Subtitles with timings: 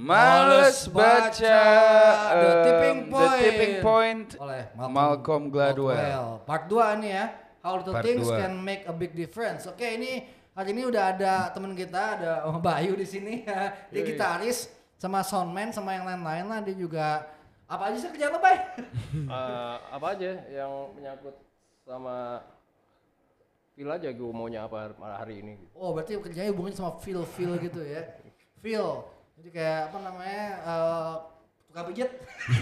[0.00, 1.60] Males baca
[2.32, 3.40] The um, Tipping The Point.
[3.44, 6.40] Tipping Point oleh Malcolm Gladwell.
[6.48, 7.26] Part 2 nih ya.
[7.60, 8.40] How little Part things dua.
[8.40, 9.68] can make a big difference.
[9.68, 10.24] Oke, ini
[10.56, 13.44] hari ini udah ada teman kita, ada Om Bayu di sini.
[13.92, 16.64] Dia gitaris sama soundman sama yang lain-lain lah.
[16.64, 17.28] Dia juga
[17.68, 18.56] apa aja sih kerjaan lo, Bay?
[19.30, 21.36] Eh, apa aja yang menyangkut
[21.84, 22.40] sama
[23.76, 25.76] feel aja gue maunya apa hari ini gitu.
[25.76, 28.00] Oh, berarti kerjanya hubungannya sama feel feel gitu ya.
[28.64, 29.19] Feel.
[29.40, 30.44] Jadi kayak apa namanya?
[30.60, 31.12] eh
[31.64, 32.10] tukang pijat.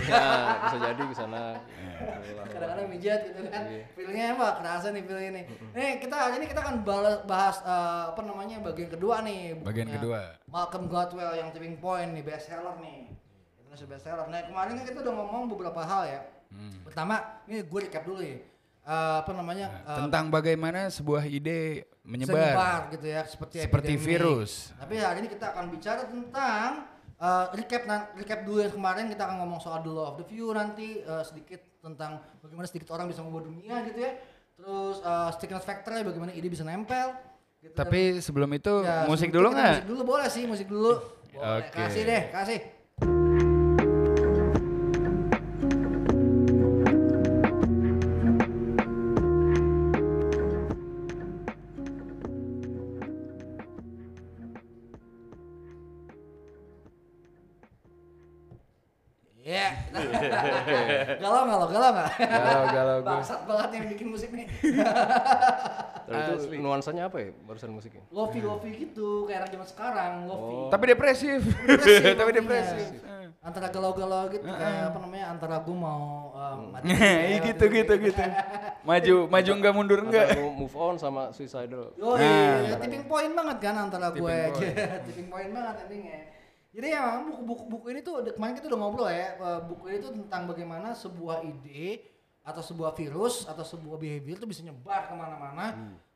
[0.04, 0.20] ya
[0.60, 1.56] bisa jadi ke sana
[2.52, 3.84] kadang-kadang mijat gitu kan Iya.
[3.90, 8.04] feelnya apa kerasa nih feel ini nih kita hari ini kita akan bahas, bahas eh,
[8.12, 10.36] apa namanya bagian kedua nih Bagian kedua.
[10.44, 13.08] Malcolm Gladwell yang tipping point nih best seller nih
[13.56, 16.80] international best seller nah kemarin kan kita udah ngomong beberapa hal ya Hmm.
[16.82, 18.38] pertama ini gue recap dulu ya
[18.84, 24.08] Eh, apa namanya eh, Tentang bagaimana sebuah ide menyebar nyebar gitu ya seperti seperti epidemi.
[24.16, 24.72] virus.
[24.80, 26.88] Tapi hari ini kita akan bicara tentang
[27.20, 27.82] eh, recap
[28.16, 31.24] recap dulu yang kemarin kita akan ngomong soal the law of the few nanti eh,
[31.28, 34.12] sedikit tentang bagaimana sedikit orang bisa mengubah dunia gitu ya.
[34.58, 37.14] Terus uh, stickiness factor bagaimana ide bisa nempel.
[37.62, 37.78] Gitu.
[37.78, 39.70] Tapi sebelum itu ya, musik sebelum dulu nggak?
[39.70, 40.98] Musik dulu boleh sih musik dulu.
[41.30, 41.62] Boleh.
[41.62, 41.78] Oke.
[41.78, 42.58] Kasih deh kasih.
[61.28, 61.66] Galau nggak lo?
[61.68, 62.08] Galau nggak?
[62.18, 63.08] Galau, galau gue.
[63.12, 64.46] Bangsat banget yang bikin musik nih.
[66.08, 70.54] Terus itu nuansanya apa ya barusan musiknya Lofi lofi gitu kayak anak zaman sekarang lofi.
[70.72, 71.40] Tapi depresif.
[71.44, 72.86] Depresif Tapi depresif.
[73.38, 76.90] Antara galau-galau gitu kayak apa namanya antara gue mau uh, mati.
[76.90, 78.22] Iya gitu gitu gitu.
[78.82, 80.32] Maju maju enggak mundur enggak.
[80.32, 82.80] Antara move on sama suicidal Yo, Nah.
[82.80, 84.66] tipping point banget kan antara gue aja.
[85.06, 86.37] tipping point banget endingnya.
[86.68, 90.12] Jadi ya buku-buku buku ini tuh kemarin kita udah ngobrol ya, eh, buku ini tuh
[90.14, 92.04] tentang bagaimana sebuah ide
[92.40, 95.66] atau sebuah virus atau sebuah behavior tuh bisa nyebar ke mana-mana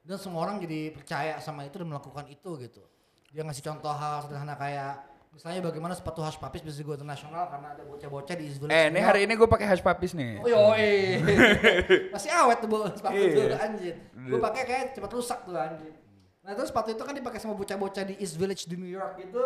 [0.00, 2.84] dan semua orang jadi percaya sama itu dan melakukan itu gitu.
[3.32, 5.00] Dia ngasih contoh hal sederhana kayak
[5.32, 8.76] misalnya bagaimana sepatu hush puppies bisa go internasional karena ada bocah-bocah di East Village.
[8.76, 10.36] Eh, ini hari ini gue pakai hash papis nih.
[10.36, 10.60] Oh yo,
[12.14, 13.32] masih awet tuh bu- sepatu Iya.
[13.48, 13.94] tuh anjir.
[14.12, 15.92] Gue pakai kayak cepat rusak tuh anjir.
[16.42, 19.40] Nah terus sepatu itu kan dipakai sama bocah-bocah di East Village di New York gitu.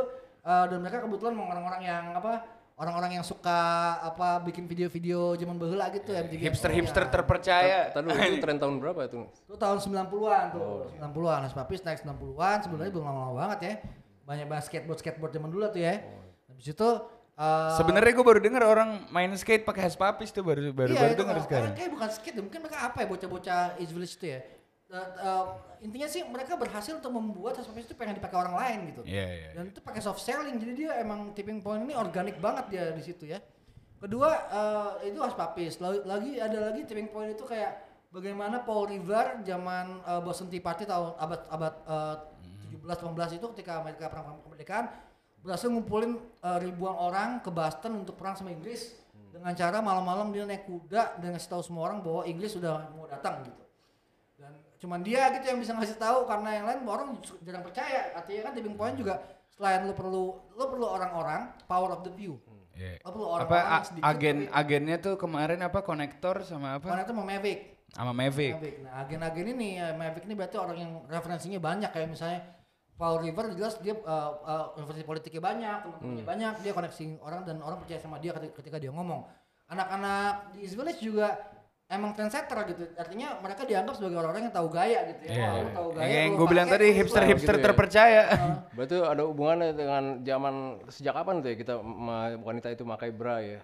[0.46, 2.46] Eh, dan mereka kebetulan mau orang-orang yang apa?
[2.76, 3.56] Orang-orang yang suka
[4.04, 6.20] apa bikin video-video zaman baheula gitu ya.
[6.28, 7.88] Hipster-hipster terpercaya.
[7.88, 10.92] Tadi itu tren tahun berapa itu Itu tahun 90-an tuh.
[11.00, 11.38] 90-an.
[11.48, 12.68] Mas Papis naik 90-an.
[12.68, 13.74] Sebenarnya belum lama-lama banget ya.
[14.28, 16.04] Banyak banget skateboard skateboard zaman dulu tuh ya.
[16.52, 16.88] Habis itu
[17.40, 21.00] eh, Sebenarnya gue baru denger orang main skate pakai hash papis tuh baru baru iya,
[21.00, 21.72] baru denger sekarang.
[21.72, 24.40] Kayak bukan skate, mungkin mereka apa ya bocah-bocah East Village itu ya.
[24.86, 25.44] Eh,
[25.82, 29.02] intinya sih mereka berhasil untuk membuat Papis itu pengen dipakai orang lain gitu.
[29.02, 29.50] Iya iya.
[29.58, 33.02] Dan itu pakai soft selling, jadi dia emang tipping point ini organik banget dia di
[33.02, 33.42] situ ya.
[33.98, 35.82] Kedua eh, itu Hash Papis.
[35.82, 37.82] Lagi, ada lagi tipping point itu kayak
[38.14, 42.16] bagaimana Paul Revere zaman eh, Boston Tea Party tahun abad abad eh,
[42.78, 44.86] 17 18 itu ketika Amerika perang kemerdekaan
[45.42, 46.14] berhasil ngumpulin
[46.46, 48.94] eh, ribuan orang ke Boston untuk perang sama Inggris
[49.34, 53.10] dengan cara malam-malam dia naik kuda dan ngasih tahu semua orang bahwa Inggris sudah mau
[53.10, 53.65] datang gitu
[54.86, 58.52] cuman dia gitu yang bisa ngasih tahu karena yang lain orang jarang percaya artinya kan
[58.54, 59.18] tipping point juga
[59.50, 60.24] selain lu perlu
[60.54, 62.38] lu perlu orang-orang power of the few
[62.76, 63.00] Iya.
[63.02, 66.78] lu perlu Apa orang-orang a- yang sedikit agen tapi- agennya tuh kemarin apa konektor sama
[66.78, 66.86] apa?
[66.94, 67.58] itu mau Mavic
[67.88, 68.52] Sama Mavic.
[68.52, 72.40] Mavic nah agen-agen ini ya Mavic ini berarti orang yang referensinya banyak kayak misalnya
[72.94, 77.76] Paul River jelas dia uh, uh, politiknya banyak, teman-temannya banyak, dia koneksi orang dan orang
[77.76, 79.20] percaya sama dia ketika, ketika dia ngomong.
[79.68, 81.36] Anak-anak di East Village juga
[81.86, 82.82] emang trendsetter gitu.
[82.98, 85.34] Artinya mereka dianggap sebagai orang-orang yang tahu gaya gitu ya.
[85.38, 86.08] Wah, lu tahu gaya.
[86.10, 87.66] Yang gue bilang tadi hipster-hipster gitu ya.
[87.70, 88.22] terpercaya.
[88.74, 90.54] berarti ada hubungannya dengan zaman
[90.90, 91.74] sejak kapan tuh ya kita
[92.42, 93.60] wanita itu pakai bra ya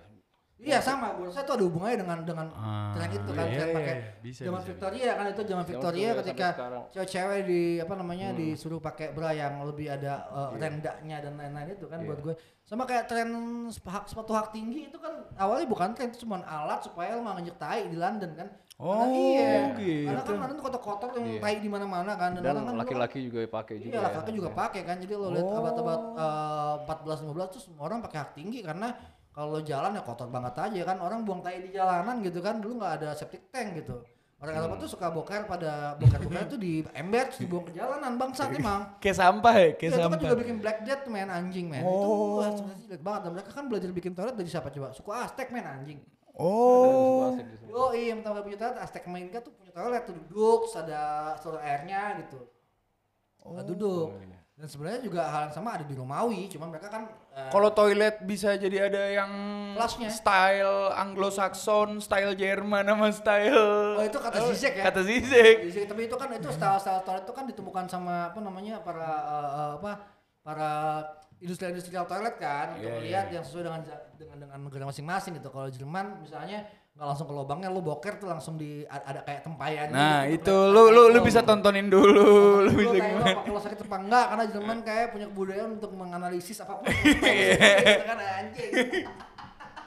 [0.62, 3.66] Iya sama, menurut saya itu ada hubungannya dengan dengan Ah, tren itu kan, iya, tren
[3.66, 4.06] iya, pakai iya.
[4.22, 6.48] Bisa, zaman bisa, Victoria kan itu zaman Victoria Victoria ketika
[6.94, 11.86] cewek-cewek di apa namanya disuruh pakai bra yang lebih ada uh, rendanya dan lain-lain itu
[11.90, 12.34] kan buat gue.
[12.62, 13.28] Sama kayak tren
[13.74, 17.90] sepatu hak tinggi itu kan awalnya bukan tren itu cuma alat supaya lo nggak tai
[17.90, 18.48] di London kan.
[18.72, 19.78] Karena Oh, iya.
[19.78, 20.10] gitu.
[20.10, 21.40] Karena kan London tuh kotor-kotor yang Iya.
[21.42, 24.04] tai di mana-mana kan dan orang kan dulu kan- laki-laki juga pakai juga Iya, ya.
[24.06, 24.96] laki-laki juga pakai kan.
[25.02, 28.90] Jadi lo lihat abad-abad eh, 14 15 tuh semua orang pakai hak tinggi karena
[29.32, 31.00] kalau jalan ya kotor banget aja kan.
[31.00, 32.60] Orang buang tai di jalanan gitu kan.
[32.60, 34.04] Dulu nggak ada septic tank gitu.
[34.42, 38.50] Orang Eropa tuh suka boker pada boker-boker tuh di ember terus dibuang ke jalanan bangsat
[38.50, 38.98] emang.
[38.98, 40.18] Kayak sampah ya, kayak Iya, itu kan sampah.
[40.18, 41.86] juga bikin black death men anjing men.
[41.86, 42.42] Oh.
[42.42, 43.20] Itu wah, jelek banget.
[43.22, 44.90] Dan mereka kan belajar bikin toilet dari siapa coba?
[44.90, 46.02] Suku Aztec men anjing.
[46.34, 47.38] Oh.
[47.70, 51.00] Oh iya, pertama kali punya toilet Aztec Mainka tuh punya toilet tuh duduk, terus ada
[51.38, 52.42] saluran airnya gitu.
[53.46, 53.54] Oh.
[53.54, 54.10] Nah, duduk.
[54.58, 58.20] Dan sebenarnya juga hal yang sama ada di Romawi, cuman mereka kan eh, Kalau toilet
[58.22, 59.32] bisa jadi ada yang
[59.72, 60.08] Flushnya.
[60.12, 64.84] style Anglo-Saxon, style Jerman sama style Oh, itu kata Zizek ya?
[64.86, 65.56] Kata Zizek.
[65.88, 69.92] Tapi itu kan itu style-style toilet itu kan ditemukan sama apa namanya para eh, apa
[70.42, 70.70] para
[71.38, 73.80] industri-industrial toilet kan untuk Iya, melihat yang sesuai dengan
[74.14, 75.48] dengan dengan negara masing-masing gitu.
[75.48, 79.88] Kalau Jerman misalnya nggak langsung ke lubangnya lu boker tuh langsung di ada kayak tempayan
[79.88, 82.28] Nah, gitu, itu kayak- lu lu lu bisa tontonin dulu,
[82.60, 83.24] lu Lu bisa gimana.
[83.26, 86.84] apa kalau sakit apa enggak karena Jerman kayak punya kebudayaan untuk menganalisis apa pun.
[86.84, 87.56] Iya.
[87.88, 88.72] Gitu kan anjing.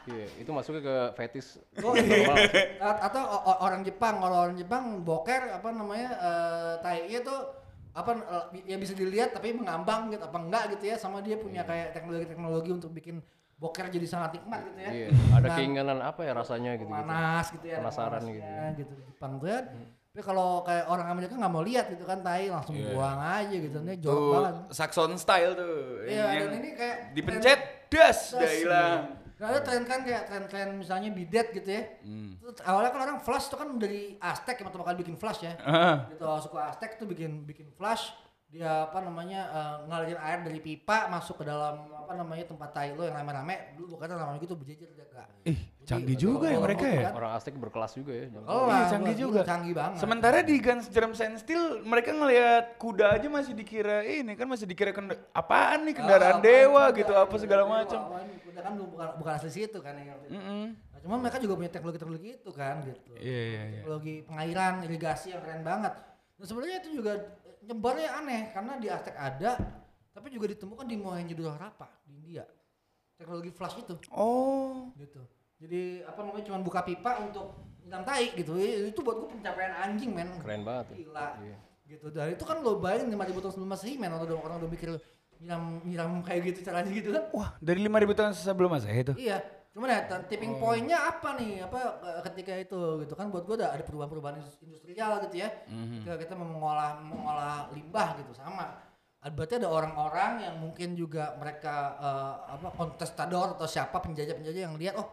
[0.05, 1.57] Iya, itu masuknya ke fetis.
[1.79, 2.65] Oh, normal sih.
[2.77, 3.21] A- atau
[3.59, 7.41] orang Jepang kalau orang Jepang boker apa namanya eh tai tuh
[7.91, 8.11] apa
[8.65, 12.69] yang bisa dilihat tapi mengambang gitu apa enggak gitu ya sama dia punya kayak teknologi-teknologi
[12.71, 13.21] untuk bikin
[13.55, 14.91] boker jadi sangat nikmat gitu ya.
[14.91, 16.95] Iya, ada Nah, keinginan apa ya rasanya gitu gitu.
[16.97, 18.67] panas gitu ya Penasaran gitu ya.
[18.75, 19.65] gitu di Jepang tuh kan.
[20.11, 22.87] Tapi kalau kayak orang Amerika nggak mau lihat gitu kan tai langsung Iya.
[22.89, 24.55] buang aja gitu ini jorok Tuh, banget.
[24.71, 25.75] Saxon style tuh.
[26.03, 29.01] Iya, yang dan ini kayak dipencet, das, udah hilang.
[29.35, 31.83] Nah, ada tren kan kayak tren-tren misalnya bidet gitu ya.
[31.99, 32.39] Hmm.
[32.39, 35.59] Terus awalnya kan orang flash itu kan dari Aztec yang pertama kali bikin flash ya.
[35.59, 38.15] Ah, gitu suku Aztec tuh bikin bikin flash
[38.55, 42.89] dia apa namanya eh, ngalirin air dari pipa masuk ke dalam apa namanya tempat tai
[42.89, 47.11] lo yang rame-rame dulu bukannya namanya gitu berjejer kak Ih, canggih juga ya mereka ya.
[47.11, 48.25] Orang Aztec berkelas juga ya.
[48.27, 49.39] jangan- oh Iya, lah, canggih juga.
[49.43, 54.33] canggih banget Sementara di Guns Germs and Steel mereka ngelihat kuda aja masih dikira ini
[54.33, 57.99] kan masih dikira kend- apaan nih kendaraan Ah, dewa apaan gitu apa segala dewa, macam.
[58.41, 60.31] kuda kan bukan bukan asli situ kan yang itu.
[60.31, 60.63] Mm-mm.
[60.71, 63.81] Nah, cuman mereka juga punya teknologi-teknologi itu kan gitu Iya iya iya.
[63.81, 65.93] teknologi pengairan irigasi yang keren banget
[66.35, 67.11] dan sebenarnya itu juga
[67.65, 69.57] nyebarnya aneh karena di Aztec ada
[70.09, 72.45] tapi juga ditemukan di Mohenjo-daro Harappa di India
[73.13, 74.91] teknologi flash itu Oh.
[74.95, 75.19] gitu
[75.55, 80.11] jadi apa namanya cuma buka pipa untuk nyiram tai gitu itu buat gue pencapaian anjing
[80.11, 80.85] men Keren banget.
[80.87, 80.95] tuh.
[80.99, 81.57] gila Iya.
[81.87, 84.69] gitu dan itu kan lo bayangin 5000 tahun sebelum masehi men orang udah orang udah
[84.69, 84.89] mikir
[85.35, 89.13] nyiram nyiram kayak gitu caranya gitu kan Wah, dari 5000 tahun sebelum Masehi itu.
[89.19, 89.43] iya
[89.75, 89.99] cuman ya
[90.31, 91.67] tipping pointnya apa nih?
[91.67, 95.51] Apa eh, ketika itu gitu kan buat gue ada ada perubahan-perubahan indus- industrial gitu ya.
[95.67, 98.79] Ketika kita mengolah mengolah limbah gitu sama.
[99.25, 104.95] Berarti ada orang-orang yang mungkin juga mereka eh, apa kontestador atau siapa penjajah-penjajah yang lihat
[104.95, 105.11] oh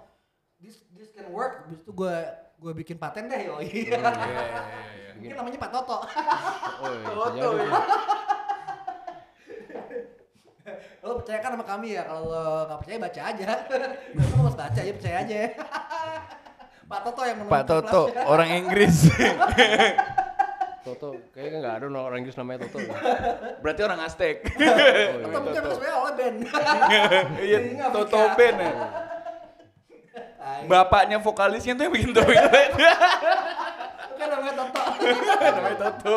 [0.63, 1.67] this this can work.
[1.67, 2.15] Habis itu gue
[2.63, 3.99] gue bikin paten deh yo iya
[5.19, 5.99] mungkin namanya Pak Toto.
[5.99, 7.43] Oh, iya, jadi.
[7.43, 8.22] Tuh.
[11.03, 13.51] Lo percaya kan sama kami ya kalau lo nggak percaya baca aja
[14.15, 15.39] lo harus baca ya percaya aja
[16.93, 19.09] Pak Toto yang Pak Toto, orang Inggris.
[20.85, 22.85] Toto, kayaknya nggak ada orang Inggris namanya Toto.
[23.65, 24.45] Berarti orang Aztec.
[24.45, 26.37] Oh, Toto mungkin sebenarnya oleh band
[27.41, 27.59] Iya,
[27.97, 28.21] Toto.
[28.37, 28.73] Ben ya.
[30.69, 32.71] Bapaknya vokalisnya tuh yang bikin toilet.
[34.21, 34.83] kan namanya Toto
[35.49, 36.17] Namanya Toto.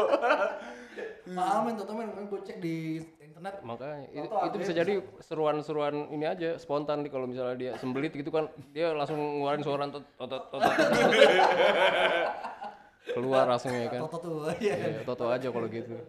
[1.31, 2.99] Mahal men Toto men gue cek di
[3.35, 7.71] internet Makanya itu, itu bisa ya, jadi seruan-seruan ini aja spontan nih kalau misalnya dia
[7.75, 10.63] sembelit gitu kan dia langsung ngeluarin suara tot tot tot tot.
[13.11, 14.07] Keluar langsung ya kan.
[14.07, 14.55] Toto tuh
[15.03, 15.99] Toto aja kalau gitu.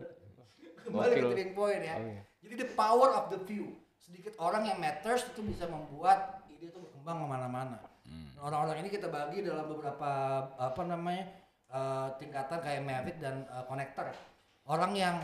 [0.87, 1.99] kembali ke tipping point ya.
[1.99, 2.23] Iya.
[2.47, 3.75] Jadi the power of the few.
[3.99, 7.79] Sedikit orang yang matters itu bisa membuat ide itu berkembang ke mana-mana.
[8.07, 8.31] Hmm.
[8.39, 10.11] Nah, Orang-orang ini kita bagi dalam beberapa
[10.55, 11.27] apa namanya
[11.75, 14.15] eh, tingkatan kayak Mavic dan eh, connector.
[14.63, 15.19] Orang yang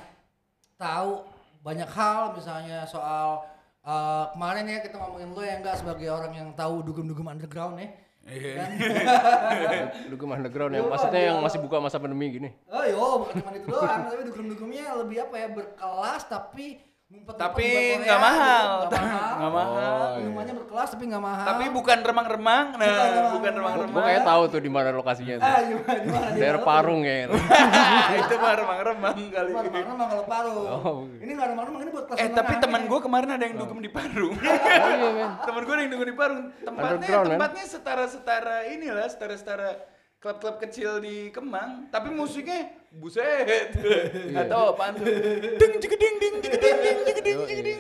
[0.75, 1.23] tahu
[1.63, 3.47] banyak hal misalnya soal
[3.87, 7.89] eh, kemarin ya kita ngomongin lo ya enggak sebagai orang yang tahu dugem-dugem underground ya.
[8.23, 8.55] Iya.
[8.55, 8.71] Kan?
[10.15, 11.47] Dugem underground yang Iya, maksudnya yang iya.
[11.47, 12.51] masih buka masa pandemi gini.
[12.71, 16.79] Oh yo, bukan cuma itu doang, tapi dugem-dugemnya lebih apa ya berkelas tapi
[17.13, 17.67] ngumpet-ngumpet Tapi
[18.03, 18.67] nggak mahal.
[18.81, 19.33] gitu, nggak mahal.
[19.37, 19.93] Nggak mahal.
[19.93, 20.19] Oh, iya.
[20.19, 21.47] Minumannya berkelas tapi nggak mahal.
[21.47, 22.65] Tapi bukan remang-remang.
[22.73, 23.33] Nah, Bukan remang-remang.
[23.33, 24.05] bukan Gua remang-remang.
[24.05, 25.45] kayak tahu tuh di mana lokasinya tuh.
[25.45, 26.61] ah gimana gimana di Daerah?
[26.63, 27.37] Parung kayaknya.
[28.23, 29.61] itu mah remang-remang kali ini.
[29.63, 30.57] remang-remang kalau paru.
[30.65, 30.97] Oh.
[31.15, 33.91] Ini nggak remang-remang ini buat kelas Eh tapi teman gue kemarin ada yang dugem di
[33.91, 34.35] Parung.
[34.83, 35.31] Oh iya men.
[35.45, 36.45] temen gue ada yang dugem di Parung.
[36.59, 39.71] Tempatnya tempatnya setara-setara inilah, setara-setara
[40.17, 43.75] klub-klub kecil di Kemang, tapi musiknya buset.
[44.31, 45.03] Tahu apaan tuh.
[45.59, 46.22] Ding jigeding ding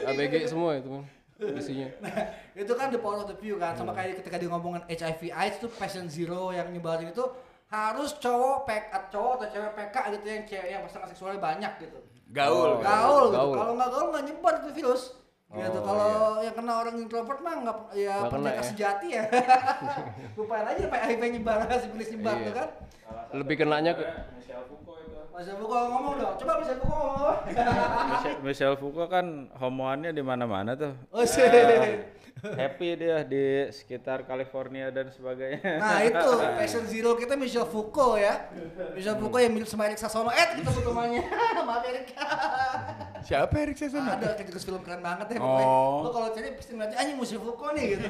[0.08, 1.04] ABG semua itu.
[1.42, 1.88] Isinya.
[2.54, 5.58] itu kan the power of the few kan sama kayak ketika dia ngomongin HIV AIDS
[5.58, 7.24] tuh passion zero yang nyebarin itu
[7.72, 11.98] harus cowok PK cowok atau cewek PK gitu yang cewek yang pasangan seksualnya banyak gitu.
[12.32, 12.78] Gaul.
[12.78, 13.36] Oh, gaul gitu.
[13.36, 13.54] gaul.
[13.56, 15.02] Kalau nggak gaul nggak nyebar itu virus.
[15.52, 15.78] Gitu.
[15.78, 18.64] Oh, Kalau yang kena orang introvert mah nggak ya kena pendekar ya.
[18.64, 19.24] sejati ya.
[20.38, 22.44] Lupain aja Pak HIV nyebar, sipilis nyebar Iya.
[22.44, 22.68] tuh kan.
[23.34, 24.04] Lebih kenanya ke
[25.32, 26.34] Mas Foucault ngomong dong.
[26.36, 27.34] Coba Mas Foucault ngomong apa?
[28.06, 30.92] Michel, Michel Foucault kan homoannya di mana-mana tuh.
[31.08, 31.44] Oh sih.
[32.42, 35.78] Happy dia di sekitar California dan sebagainya.
[35.78, 38.50] Nah itu passion zero kita Michel Foucault ya.
[38.96, 40.32] Michel Foucault yang mirip sama Erik Sasono.
[40.34, 41.22] Eh kita namanya.
[41.68, 42.10] Maaf Erik.
[43.30, 44.18] Siapa Erik Sasona?
[44.18, 45.66] Ada kritikus film keren banget ya pokoknya.
[45.70, 46.02] Oh.
[46.02, 48.06] Lo kalau cari pasti ngeliatnya anjing musuh Foucault nih gitu.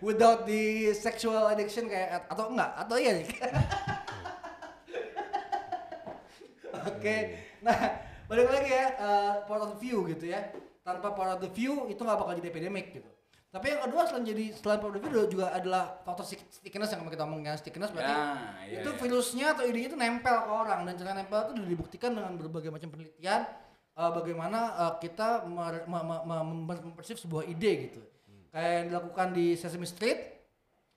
[0.00, 3.26] Without the sexual addiction kayak atau enggak atau iya nih.
[6.88, 7.16] Oke.
[7.60, 7.78] Nah,
[8.26, 10.48] balik lagi ya eh, point of view gitu ya.
[10.82, 13.06] Tanpa point of view itu nggak bakal jadi epidemic gitu.
[13.48, 17.00] Tapi yang kedua selain jadi selain point of view juga adalah faktor stick- stickiness yang
[17.00, 18.98] kemarin kita ngomongin stickiness berarti Ah, iya, itu iya.
[18.98, 22.88] virusnya atau idenya itu nempel ke orang dan cara nempel itu dibuktikan dengan berbagai macam
[22.88, 23.44] penelitian
[23.92, 28.00] eh, bagaimana eh, kita mer- me- me- me- mem- mempersif sebuah ide gitu.
[28.48, 30.18] Kayak yang dilakukan di Sesame Street,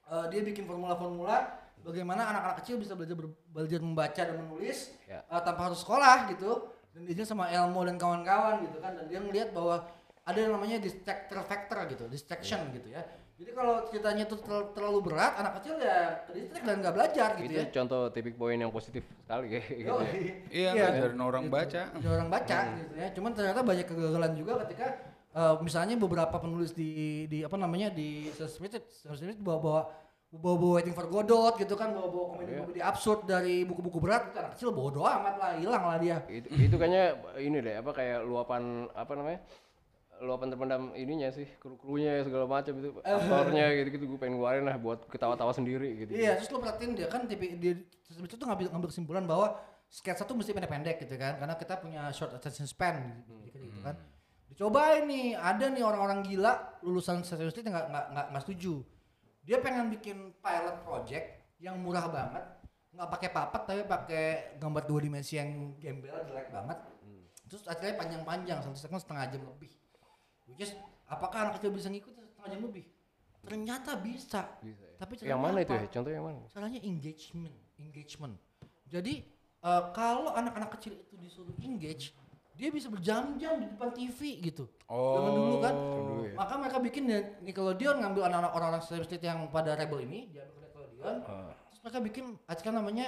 [0.07, 5.21] eh, dia bikin formula-formula bagaimana anak-anak kecil bisa belajar ber- belajar membaca dan menulis Ya.
[5.21, 6.71] eh, tanpa harus sekolah gitu.
[6.95, 9.83] Dan dia sama Elmo dan kawan-kawan gitu kan dan dia ngelihat bahwa
[10.25, 13.03] ada yang namanya distractor factor gitu, distraction gitu ya.
[13.35, 17.51] Jadi kalau ceritanya itu terlalu, terlalu berat, anak kecil ya distract dan nggak belajar gitu
[17.51, 17.67] itu ya.
[17.67, 20.13] contoh tipik poin yang positif sekali kayak gitu Yo, ya.
[20.55, 21.81] Iya, ngajarin orang baca.
[21.91, 23.07] Ngajarin orang baca gitu ya.
[23.11, 24.87] Cuman ternyata banyak kegagalan juga ketika
[25.35, 29.43] eh, misalnya beberapa penulis di di apa namanya di Sesame Street, Sesame Street
[30.41, 34.69] bawa-bawa Waiting for Godot gitu kan bawa-bawa komedi-komedi absurd dari buku-buku berat itu anak kecil
[34.75, 36.21] bodo amat lah hilang lah dia.
[36.27, 39.39] Itu itu kayaknya ini deh apa kayak luapan apa namanya
[40.23, 44.63] luapan terpendam ininya sih kru krunya segala macam itu aktornya gitu gitu gue pengen keluarin
[44.63, 46.15] lah buat ketawa-tawa sendiri gitu.
[46.15, 47.75] Iya, terus lo perhatiin dia kan tipe dia
[48.05, 49.59] Street tuh ngambil ngambil kesimpulan bahwa
[49.91, 53.99] sketsa tuh mesti pendek-pendek gitu kan karena kita punya short attention span gitu, gitu kan.
[54.45, 58.87] Dicobain nih, ada nih orang-orang gila lulusan nggak nggak nggak nggak setuju.
[59.45, 61.25] Dia pengen bikin pilot project
[61.61, 62.43] yang murah banget,
[62.91, 64.25] nggak pakai papat tapi pakai
[64.57, 66.79] gambar dua dimensi yang gembel jelek banget.
[67.45, 69.69] Terus akhirnya panjang-panjang satu segmen setengah jam lebih.
[70.49, 70.73] Which is,
[71.05, 72.85] apakah anak kecil bisa ngikut setengah jam lebih?
[73.45, 74.57] Ternyata bisa.
[74.65, 74.97] Bisa ya.
[74.97, 75.83] Tapi yang mana itu apa?
[75.83, 78.35] ya contohnya yang mana caranya engagement engagement
[78.87, 79.13] jadi
[79.61, 82.15] eh, kalau anak-anak kecil itu disuruh engage
[82.55, 86.23] dia bisa berjam-jam di depan TV gitu zaman dulu kan Oh.
[86.23, 86.33] ya.
[86.33, 87.03] maka mereka bikin
[87.41, 91.51] Nickelodeon ngambil anak-anak orang-orang Street yang pada rebel ini dia ambil Nickelodeon Ah.
[91.67, 93.05] terus mereka bikin acara namanya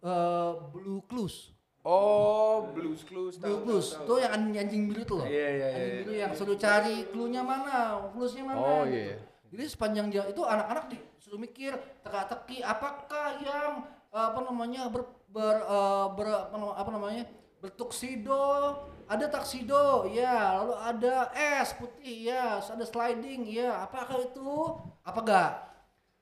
[0.00, 1.52] eh, Blue Clues
[1.82, 3.34] Oh, Blues Clues.
[3.36, 4.06] Blue Clues tahu, tahu.
[4.06, 5.98] tuh yang anjing, anjing biru tuh loh Iya, iya, anjing iya.
[5.98, 9.02] biru yang suruh cari clue-nya mana clues-nya mana Oh, gitu.
[9.02, 9.18] iya.
[9.50, 16.06] jadi sepanjang dia itu anak-anak disuruh mikir teka-teki apakah yang apa namanya ber, ber, eh,
[16.14, 17.26] ber- apa namanya
[17.62, 18.74] bertuksido
[19.06, 24.82] ada taksido ya lalu ada es putih ya ada sliding ya apakah itu?
[25.06, 25.52] Apa enggak?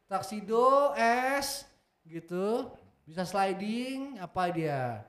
[0.04, 1.64] Taksido es
[2.04, 2.68] gitu.
[3.08, 5.00] Bisa sliding apa dia?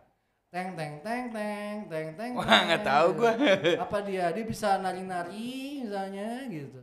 [0.47, 3.35] Teng teng teng teng teng teng Wah, nggak tahu gua.
[3.83, 4.31] apa dia?
[4.31, 6.81] Dia bisa nari nari misalnya gitu.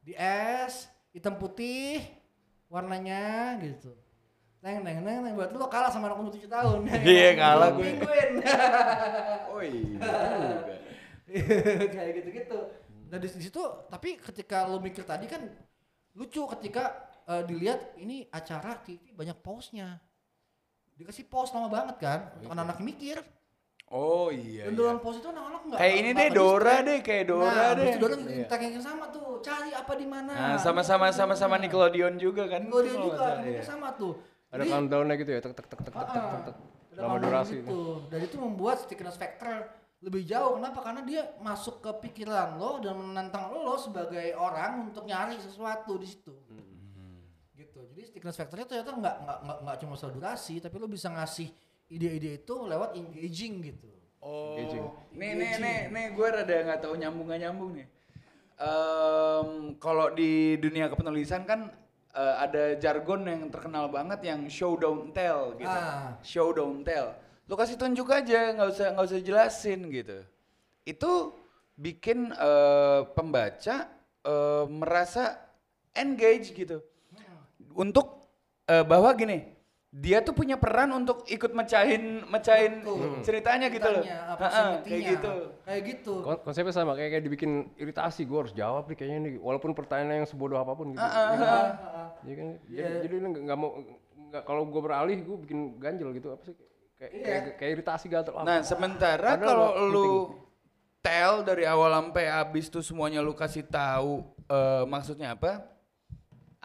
[0.00, 2.00] Di es hitam putih
[2.72, 3.92] warnanya gitu
[4.66, 7.86] teng teng teng teng berarti lo kalah sama anak umur tujuh tahun Iya, kalah gue.
[7.86, 8.30] penguin
[9.54, 9.82] Oh iya.
[9.86, 10.74] juga.
[11.94, 12.58] kayak gitu gitu
[13.06, 15.46] nah di situ tapi ketika lo mikir tadi kan
[16.18, 16.98] lucu ketika
[17.30, 20.02] eh, dilihat ini acara TV banyak pausnya
[20.98, 23.22] dikasih pause lama banget kan untuk anak-anak mikir
[23.86, 24.66] Oh iya.
[24.66, 24.98] dan iya.
[24.98, 26.86] pause itu anak-anak nggak Kayak ini deh Dora distract.
[26.90, 27.94] deh, kayak Dora nah, deh.
[28.02, 28.46] Dora Iya.
[28.50, 32.66] yang yang sama tuh cari apa di mana Nah, sama-sama sama-sama Nickelodeon juga kan.
[32.66, 33.62] Nickelodeon juga bentuknya iya.
[33.62, 34.18] sama tuh
[34.50, 36.56] ada Jadi, countdownnya gitu ya tek tek tek tek tek tek tek, tek.
[36.96, 39.68] lama durasi itu dan itu membuat stickiness factor
[40.04, 40.60] lebih jauh.
[40.60, 40.80] Kenapa?
[40.84, 46.06] Karena dia masuk ke pikiran lo dan menantang lo sebagai orang untuk nyari sesuatu di
[46.06, 46.34] situ.
[47.56, 47.78] Gitu.
[47.92, 51.48] Jadi stickiness factornya ternyata nggak nggak nggak nggak cuma soal durasi tapi lo bisa ngasih
[51.88, 53.88] ide-ide itu lewat engaging gitu.
[54.20, 54.54] Oh.
[54.54, 54.84] Engaging.
[55.16, 57.86] Nih nih nih nih gue rada nggak tahu nyambung nggak nyambung nih.
[58.56, 61.72] Em, kalau di dunia kepenulisan kan
[62.16, 65.68] eh, ada jargon yang terkenal banget yang show don't tell gitu.
[65.68, 66.16] Ah.
[66.24, 67.12] Show don't tell.
[67.46, 70.18] Lu kasih tunjuk aja, nggak usah nggak usah jelasin gitu.
[70.82, 71.36] Itu
[71.76, 73.86] bikin eh, pembaca
[74.24, 75.38] eh, merasa
[75.94, 76.80] engage gitu.
[77.76, 78.26] Untuk
[78.66, 79.55] eh, bahwa gini,
[79.88, 83.22] dia tuh punya peran untuk ikut mecahin mecahin Betul.
[83.22, 84.02] ceritanya gitu loh.
[84.04, 85.32] Ceritanya, apa Ha-ha, sih kayak gitu.
[85.62, 89.32] kayak gitu Kon- konsepnya sama kayak, kayak dibikin iritasi gue harus jawab nih kayaknya nih
[89.38, 91.08] walaupun pertanyaan yang sebodoh apa pun gitu Iya.
[91.08, 91.66] ah.
[92.22, 92.46] Iya kan?
[92.66, 92.82] Iya.
[92.82, 93.70] Jadi, jadi lu nggak mau
[94.26, 96.54] nggak kalau gue beralih gue bikin ganjel gitu apa sih
[96.98, 97.24] kayak Iya.
[97.24, 98.44] kayak, kayak iritasi gatel apa?
[98.44, 100.08] Nah, sementara kalau lu
[100.98, 105.62] tell dari awal sampai habis tuh semuanya lu kasih tahu eh, maksudnya apa?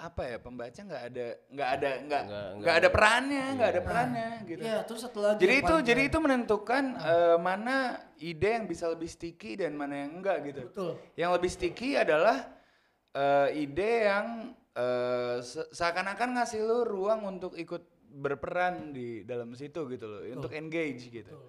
[0.02, 2.24] Apa ya pembaca nggak ada nggak ada nggak
[2.58, 2.90] Nggak- ada ada.
[2.90, 4.62] perannya nggak ada Nah, perannya gitu.
[4.62, 7.76] Iya, terus satu lagi Jadi itu jadi itu menentukan eh, mana
[8.18, 10.62] ide yang bisa lebih sticky dan mana yang enggak gitu.
[10.66, 12.38] betul Yang lebih sticky adalah
[13.14, 14.28] eh, ide yang
[14.74, 20.52] eh, se- seakan-akan ngasih lu ruang untuk ikut berperan di dalam situ gitu loh, untuk
[20.52, 21.32] engage gitu.
[21.32, 21.48] betul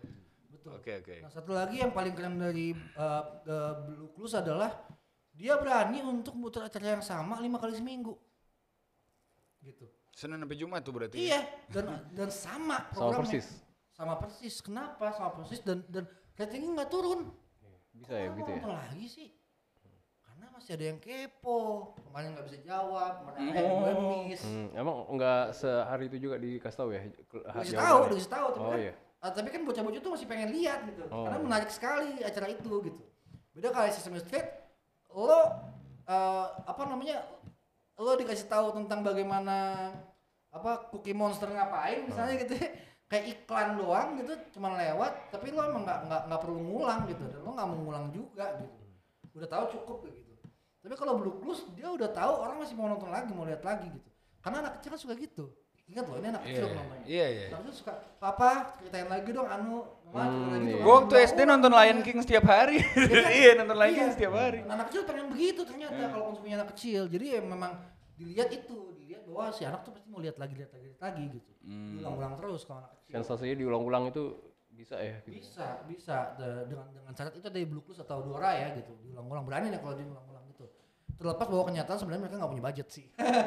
[0.52, 0.72] betul.
[0.76, 1.16] Oke oke.
[1.24, 4.70] Nah satu lagi yang paling keren dari uh, uh, Blue Clues adalah
[5.32, 8.14] dia berani untuk muter acara yang sama lima kali seminggu.
[9.62, 9.86] Gitu.
[10.12, 11.16] Senin sampai Jumat tuh berarti.
[11.16, 11.24] ya?
[11.24, 11.40] Iya
[11.70, 13.18] dan dan sama Sama programnya.
[13.24, 13.46] persis.
[13.94, 14.54] Sama persis.
[14.60, 15.04] Kenapa?
[15.14, 16.04] Sama persis dan dan
[16.34, 17.30] ratingnya nggak turun.
[17.92, 18.66] Bisa ya gitu ya.
[18.66, 19.28] lagi sih?
[20.18, 21.92] Karena masih ada yang kepo.
[22.02, 23.12] Kemarin nggak bisa jawab.
[23.22, 23.48] Kemarin Oh.
[23.48, 23.92] ada yang gue
[24.26, 24.42] miss.
[24.42, 27.00] Hmm, emang nggak sehari itu juga dikasih tahu ya?
[27.06, 28.46] Dikasih tahu, dikasih tahu.
[28.50, 28.94] Tapi Oh kan iya.
[29.22, 31.06] Ah, tapi kan bocah-bocah tuh masih pengen lihat gitu.
[31.06, 31.22] Oh.
[31.22, 33.00] Karena menarik sekali acara itu gitu.
[33.54, 34.48] Beda kayak Sesame Street,
[35.08, 35.40] lo
[36.02, 37.22] eh, apa namanya?
[38.02, 39.88] Lo dikasih tahu tentang bagaimana
[40.50, 42.68] apa Cookie Monster ngapain misalnya gitu ya.
[43.10, 47.20] Kayak iklan doang gitu, cuman lewat, tapi lo emang nggak nggak nggak perlu ngulang gitu,
[47.28, 48.82] dan lo nggak mau ngulang juga gitu.
[49.36, 50.32] Udah tahu cukup gitu.
[50.80, 53.92] Tapi kalau Blue Clues dia udah tahu orang masih mau nonton lagi, mau lihat lagi
[53.92, 54.08] gitu.
[54.40, 55.52] Karena anak kecil kan suka gitu.
[55.82, 57.04] Ingat loh, ini anak kecil Iya, nontonnya.
[57.04, 57.46] iya, iya.
[57.50, 60.74] Nah, terus suka, papa ceritain lagi dong Anu, Mama Hmm, lagi iya.
[60.78, 62.76] dong." Gua waktu SD nonton Lion King setiap hari.
[63.34, 63.98] iya nonton Lion Iya.
[63.98, 64.58] King setiap hari.
[64.64, 66.08] Anak kecil pengen begitu ternyata Iya.
[66.08, 67.02] kalau konsumsinya anak kecil.
[67.06, 67.72] Jadi ya memang
[68.14, 71.24] dilihat itu, dilihat bahwa si anak tuh pasti mau lihat lagi, lihat lagi, lihat lagi
[71.34, 71.50] gitu.
[71.60, 71.92] Hmm.
[71.92, 73.12] Diulang-ulang terus kalau anak kecil.
[73.18, 74.22] Sensasinya diulang-ulang itu
[74.72, 75.20] bisa ya?
[75.20, 75.36] Gitu.
[75.36, 78.96] Bisa, bisa De- dengan dengan syarat itu dari Blue Clues atau Dora ya gitu.
[79.02, 80.31] Diulang-ulang berani nih kalau diulang-ulang.
[81.22, 83.06] Terlepas bahwa kenyataan sebenarnya mereka nggak punya budget sih.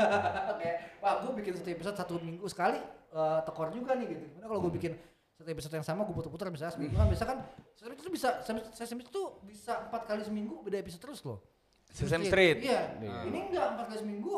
[0.64, 2.80] Kayak, wah gue bikin satu episode satu minggu sekali
[3.12, 4.24] eh, tekor juga nih gitu.
[4.32, 4.96] Gimana kalau gue bikin
[5.36, 7.38] satu episode yang sama gue putar-putar misalnya seminggu kan bisa kan
[7.76, 8.30] Sesame Street itu bisa
[8.72, 11.44] Sesame Street itu bisa empat kali seminggu beda episode terus loh.
[11.92, 12.64] Sesame Street.
[12.64, 12.96] Iya.
[13.04, 13.20] Iya.
[13.28, 14.36] Ini enggak empat kali seminggu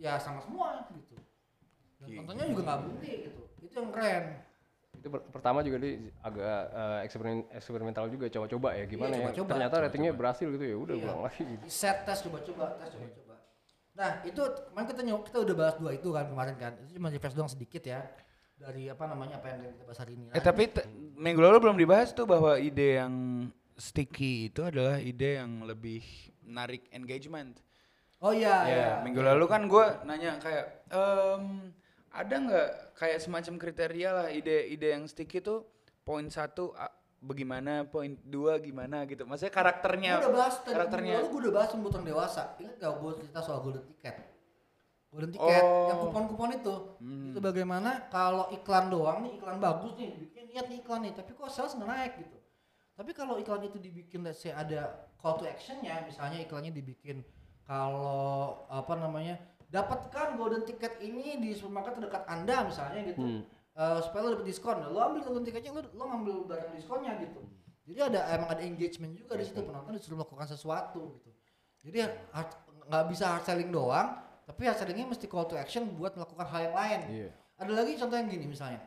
[0.00, 1.20] ya sama semua gitu.
[2.00, 3.42] Dan tontonnya juga nggak berhenti gitu.
[3.60, 4.24] Itu yang keren.
[5.00, 9.20] Itu per- pertama juga dia agak eh, eksperimen eksperimental juga coba-coba ya gimana ya.
[9.26, 9.48] coba-coba.
[9.50, 10.76] Ternyata ratingnya berhasil gitu ya.
[10.76, 11.04] Udah Iya.
[11.06, 11.62] ulang lagi gitu.
[11.62, 13.28] Di set tes coba-coba tes coba-coba
[13.90, 17.10] nah itu kemarin kita nyok kita udah bahas dua itu kan kemarin kan itu cuma
[17.10, 18.06] refresh doang sedikit ya
[18.54, 20.86] dari apa namanya apa yang kita bahas hari ini Eh Nah, tapi te-
[21.18, 23.12] minggu lalu belum dibahas tuh bahwa ide yang
[23.74, 26.00] sticky itu adalah ide yang lebih
[26.40, 27.58] menarik engagement.
[28.20, 31.72] oh iya ya, iya minggu lalu kan gue nanya kayak em,
[32.10, 35.62] ada nggak kayak semacam kriteria lah ide-ide yang sticky tuh
[36.00, 36.74] poin satu
[37.18, 39.22] bagaimana, poin dua gimana gitu.
[39.22, 41.14] Maksudnya karakternya, Gua udah bahas tadi karakternya.
[41.16, 44.16] lalu gue udah bahas pembuatan dewasa ingat gak gue cerita soal golden ticket
[45.06, 45.86] golden ticket Oh.
[45.86, 47.30] yang kupon-kupon itu Hmm.
[47.30, 51.30] itu bagaimana kalau iklan doang nih iklan bagus nih bikin niat nih iklan nih tapi
[51.30, 52.38] kok sales nggak naik gitu
[52.94, 57.20] tapi kalau iklan itu dibikin let's say ada call to actionnya misalnya iklannya dibikin
[57.66, 59.36] kalau apa namanya
[59.70, 63.22] dapatkan golden ticket ini di supermarket terdekat anda misalnya gitu.
[63.22, 63.42] Hmm.
[63.78, 64.82] Eh, supaya lo dapet diskon.
[64.90, 67.40] Lo ambil golden ticketnya lo, lo ngambil barang diskonnya gitu.
[67.86, 69.62] Jadi ada emang ada engagement juga di situ.
[69.62, 71.30] Penonton disuruh melakukan sesuatu gitu.
[71.86, 71.98] Jadi
[72.90, 74.18] nggak bisa hard selling doang
[74.50, 77.00] tapi hard sellingnya mesti call to action buat melakukan hal yang lain.
[77.06, 77.30] Iya.
[77.60, 78.82] ada lagi contoh yang gini misalnya.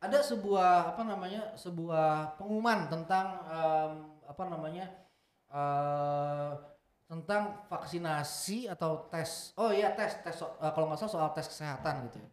[0.00, 3.92] Ada sebuah apa namanya sebuah pengumuman tentang em,
[4.24, 4.86] apa namanya
[5.50, 6.50] eh
[7.10, 11.50] tentang vaksinasi atau tes oh iya tes tes so- eh, kalau nggak salah soal tes
[11.50, 12.28] kesehatan gitu ya.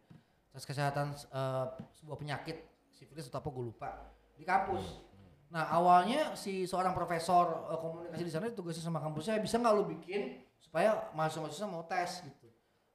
[0.54, 1.64] Tes kesehatan eh,
[1.98, 2.62] sebuah penyakit
[2.94, 3.90] sifilis atau apa gue lupa.
[4.38, 5.02] Di kampus.
[5.50, 9.84] Nah awalnya si seorang profesor eh, komunikasi di sana tugasnya sama kampusnya bisa nggak lu
[9.98, 12.46] bikin supaya mahasiswa-mahasiswa mau tes gitu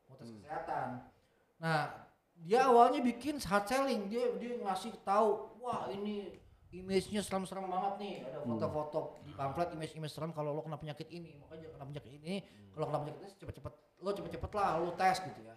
[0.08, 1.04] mau tes kesehatan?
[1.60, 1.96] Nah,
[2.44, 4.12] dia awalnya bikin hard selling.
[4.12, 6.44] Dia dia ngasih tahu, wah ini
[6.74, 8.14] image-nya serem-serem banget nih.
[8.26, 12.34] Ada foto-foto di pamflet image-image serem kalau lo kena penyakit ini, makanya kena penyakit ini,
[12.74, 15.56] kalau kena penyakit ini cepet-cepet lo cepet-cepet lah lo tes gitu ya.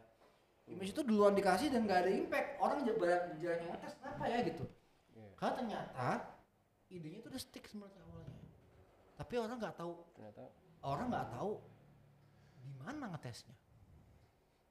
[0.67, 2.49] Image itu duluan dikasih dan gak ada impact.
[2.59, 4.65] Orang jarang jarang yang ngetes kenapa ya gitu.
[5.15, 5.27] Iya.
[5.39, 6.09] Karena ternyata
[6.91, 8.35] idenya itu udah stick sebenarnya awalnya.
[9.17, 10.43] Tapi orang nggak tahu Ternyata
[10.83, 11.53] orang nggak tahu
[12.61, 13.57] di mana ngetesnya.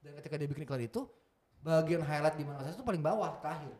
[0.04, 1.08] Dan ketika dia bikin iklan itu,
[1.64, 3.74] bagian highlight di mana ngetes itu paling bawah terakhir.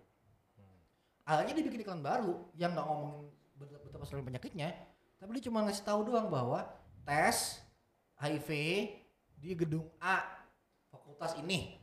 [1.26, 4.70] Akhirnya dia bikin iklan baru yang nggak ngomongin bet- betapa serem penyakitnya,
[5.18, 6.62] tapi dia cuma ngasih tahu doang bahwa
[7.02, 7.58] tes
[8.16, 8.48] HIV
[9.36, 10.22] di gedung A
[10.86, 11.82] fakultas ini.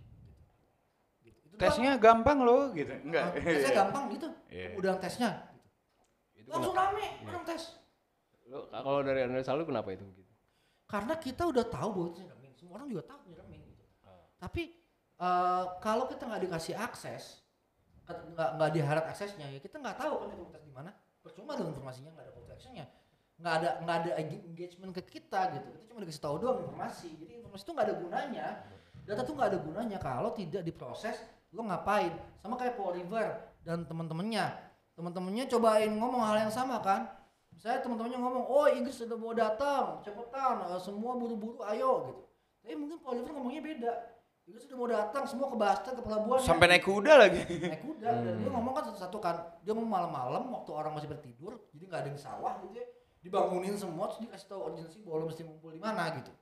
[1.20, 1.36] Gitu.
[1.44, 1.62] Itu doang.
[1.62, 2.88] Tesnya gampang loh gitu.
[2.90, 3.36] Enggak.
[3.36, 4.28] tesnya gampang gitu.
[4.48, 4.70] Iya.
[4.74, 5.52] Udah tesnya.
[6.34, 6.92] itu Langsung kenapa?
[6.92, 7.64] rame orang tes.
[8.44, 10.32] Lo, kalau dari analisa lu kenapa itu gitu?
[10.84, 14.24] karena kita udah tahu bahwa itu nyeramin semua orang juga tahu nyeramin gitu Ah.
[14.38, 14.64] tapi
[15.18, 17.42] eh, kalau kita nggak dikasih akses
[18.04, 20.92] nggak nggak diharap aksesnya ya kita nggak tahu kan itu di mana.
[21.24, 22.44] Percuma dengan informasinya nggak ada call
[23.44, 25.68] nggak ada nggak ada eng- engagement ke kita gitu.
[25.76, 27.10] Kita cuma dikasih tahu doang informasi.
[27.18, 28.48] Jadi informasi itu nggak ada gunanya.
[29.04, 29.98] Data tuh nggak ada gunanya.
[30.00, 31.18] Kalau tidak diproses
[31.52, 32.14] lo ngapain?
[32.40, 33.28] Sama kayak Paul River
[33.66, 34.46] dan teman-temannya.
[34.94, 37.10] Teman-temannya cobain ngomong hal yang sama kan?
[37.52, 42.22] Misalnya teman-temannya ngomong oh Inggris sudah mau datang cepetan eh, semua buru-buru ayo gitu.
[42.64, 43.94] Tapi mungkin Paul River ngomongnya beda
[44.44, 47.44] Inggris udah mau datang semua ke Boston ke pelabuhan Sampai naik kuda lagi.
[47.48, 51.64] naik kuda dan dia ngomong kan satu-satu kan dia ngomong malam-malam waktu orang masih bertidur
[51.72, 52.86] jadi nggak ada yang sawah gitu ya.
[53.24, 56.36] Dibangunin semua terus dikasih tahu urgency bahwa lo mesti ngumpul di mana gitu.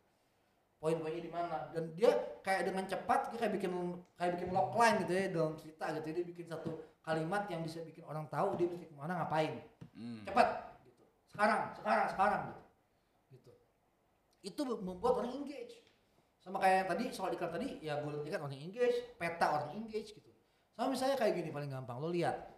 [0.81, 1.69] Poin-poinnya di mana.
[1.69, 2.09] Dan dia
[2.41, 3.69] kayak dengan cepat dia kayak bikin
[4.17, 6.71] kayak bikin log line gitu ya dalam cerita gitu dia bikin satu
[7.05, 9.61] kalimat yang bisa bikin orang tahu dia mesti ke mana ngapain.
[9.93, 10.25] Hmm.
[10.25, 11.05] cepat gitu.
[11.29, 12.61] Sekarang sekarang sekarang gitu.
[13.37, 13.51] Gitu.
[14.41, 15.85] Itu membuat orang engage
[16.41, 20.17] sama kayak yang tadi soal iklan tadi ya golden ticket orang engage peta orang engage
[20.17, 20.30] gitu.
[20.73, 22.49] Sama misalnya kayak gini paling gampang lo lihat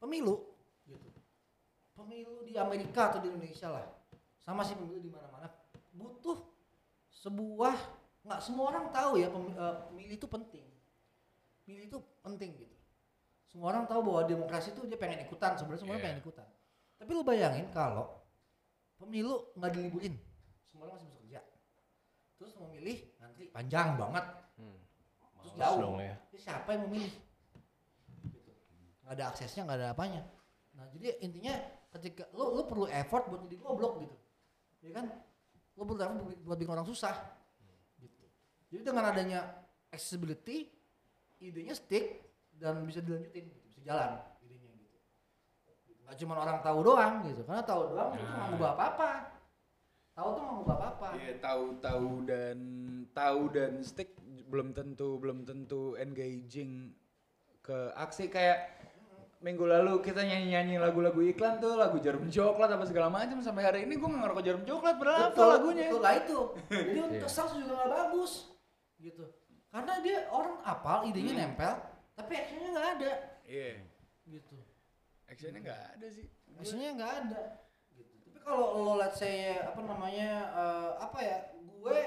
[0.00, 0.48] pemilu
[0.88, 1.08] gitu.
[1.92, 3.84] Pemilu di Amerika atau di Indonesia lah
[4.40, 5.52] sama sih pemilu di mana-mana
[5.92, 6.38] butuh
[7.12, 7.76] sebuah
[8.26, 10.66] nggak semua orang tahu ya eh, pemilih itu penting.
[11.64, 12.76] Pemilih itu penting gitu.
[13.52, 16.08] Semua orang tahu bahwa demokrasi itu dia pengen ikutan sebenarnya semua orang Iya.
[16.12, 16.48] pengen ikutan.
[16.96, 18.16] Tapi lu bayangin kalau
[18.96, 20.16] pemilu nggak diliburin
[20.72, 21.15] semua orang masih bisa
[22.36, 24.24] terus mau milih ngantri panjang banget.
[24.56, 24.78] Hmm.
[25.40, 25.78] terus Males jauh.
[25.80, 26.14] dong ya.
[26.28, 27.12] Jadi siapa yang mau milih?
[28.28, 28.52] Gitu.
[29.02, 30.22] nggak ada aksesnya nggak ada apanya.
[30.76, 31.54] Nah jadi intinya
[31.96, 34.16] ketika lu lu perlu effort buat jadi goblok gitu.
[34.84, 35.06] Ya kan?
[35.74, 37.16] Lu perlu effort buat- buat bikin orang susah.
[37.96, 38.24] Gitu.
[38.68, 39.40] Jadi dengan adanya
[39.88, 40.68] accessibility
[41.40, 42.24] idenya stick
[42.56, 43.60] dan bisa dilanjutin gitu.
[43.68, 44.96] bisa jalan idenya gitu.
[46.04, 47.40] Nggak cuma orang tahu doang gitu.
[47.44, 49.10] Karena tahu doang itu nggak ngubah apa-apa
[50.16, 51.08] tahu tuh nggak ngubah apa-apa.
[51.20, 52.58] Iya tahu tahu dan
[53.12, 54.16] tahu dan stick
[54.48, 56.96] belum tentu belum tentu engaging
[57.60, 58.32] ke aksi.
[58.32, 58.72] Kayak
[59.44, 63.44] minggu lalu kita nyanyi nyanyi lagu-lagu iklan tuh lagu jarum coklat apa segala macam.
[63.44, 65.86] Sampai hari ini gue nggak ngerokok jarum coklat padahal apa lagunya.
[65.92, 66.00] betul.
[66.00, 66.38] Lah itu.
[66.72, 67.36] Jadi untuk Iya.
[67.36, 68.32] sales juga nggak bagus
[68.96, 69.24] gitu.
[69.68, 71.40] Karena dia orang apal idenya Hmm.
[71.52, 71.74] nempel
[72.16, 73.12] tapi actionnya nggak ada.
[73.44, 73.70] Iya.
[74.24, 74.56] Gitu.
[75.28, 76.26] Actionnya nggak ada sih.
[76.56, 77.42] Actionnya nggak ada
[78.46, 81.98] kalau lo lihat saya apa namanya eh, apa ya gue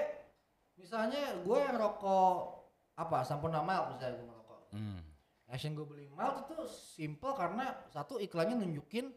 [0.74, 2.36] misalnya gue yang rokok
[2.96, 4.98] apa sampurna mild misalnya gue ngerokok hmm.
[5.46, 9.12] action gue beli mild itu simple karena satu iklannya nunjukin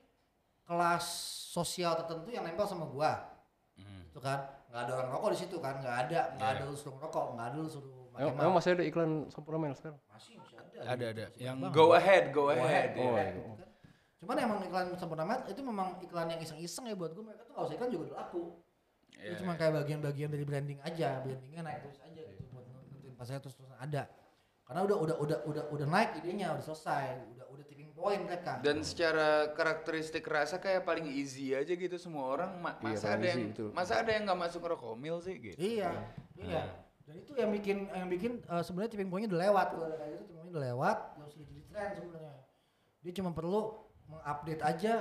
[0.63, 1.05] kelas
[1.49, 3.31] sosial tertentu yang nempel sama gua
[3.73, 4.05] Hmm.
[4.05, 4.37] itu kan
[4.69, 6.61] nggak ada orang rokok di situ kan nggak ada nggak Iya.
[6.61, 9.97] ada lu suruh rokok nggak ada lu suruh Emang, masih ada iklan Sampurna Mel sekarang?
[10.13, 12.93] masih masih ada ada ada yang go ahead go Go ahead ahead, iya.
[12.93, 13.41] go Oh, ahead, iya.
[13.41, 13.69] gitu kan.
[14.23, 17.53] Cuman emang iklan sempurna mild itu memang iklan yang iseng-iseng ya buat gue mereka tuh
[17.59, 18.43] usah iklan juga udah laku.
[19.13, 23.13] Iya, itu cuma kayak bagian-bagian dari branding aja brandingnya naik terus aja gitu buat nentuin
[23.13, 24.07] pasarnya terus terus ada.
[24.63, 28.63] Karena udah udah udah udah udah naik idenya udah selesai udah udah tipping point mereka.
[28.63, 32.57] Dan secara karakteristik rasa kayak paling easy aja gitu semua orang.
[32.63, 33.69] Ma- Iya, masa ada yang betul.
[33.75, 34.93] masa ada yang nggak masuk ngerokok?
[34.95, 35.57] Mil sih gitu.
[35.59, 35.91] Iya,
[36.39, 36.63] iya.
[37.03, 39.67] Dan itu yang bikin yang bikin eh, sebenarnya tipping point-nya udah lewat.
[39.75, 42.35] Kalau ada kayak gitu tipping point udah lewat, yang sudah jadi tren sebenarnya.
[43.03, 43.61] Dia cuma perlu
[44.13, 44.93] mengupdate aja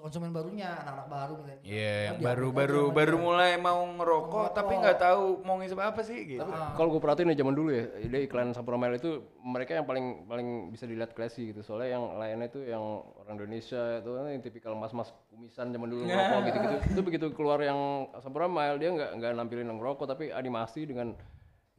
[0.00, 1.60] konsumen barunya, anak-anak baru milenial.
[1.68, 4.56] Iya, yang Dia baru baru mulai mau ngerokok Ngerokok.
[4.56, 6.48] tapi nggak tahu mau ngisep apa sih gitu.
[6.48, 6.72] Ah.
[6.72, 10.24] Kalau gue perhatiin ya zaman dulu ya, dia iklan Sampurna Mel itu mereka yang paling
[10.24, 11.60] paling bisa dilihat classy gitu.
[11.60, 12.80] Soalnya yang lainnya itu yang
[13.20, 16.76] orang Indonesia itu kan yang tipikal mas-mas kumisan zaman dulu ngerokok gitu-gitu.
[16.96, 21.12] Itu begitu keluar yang Sampurna Mel dia nggak nggak nampilin yang ngerokok tapi animasi dengan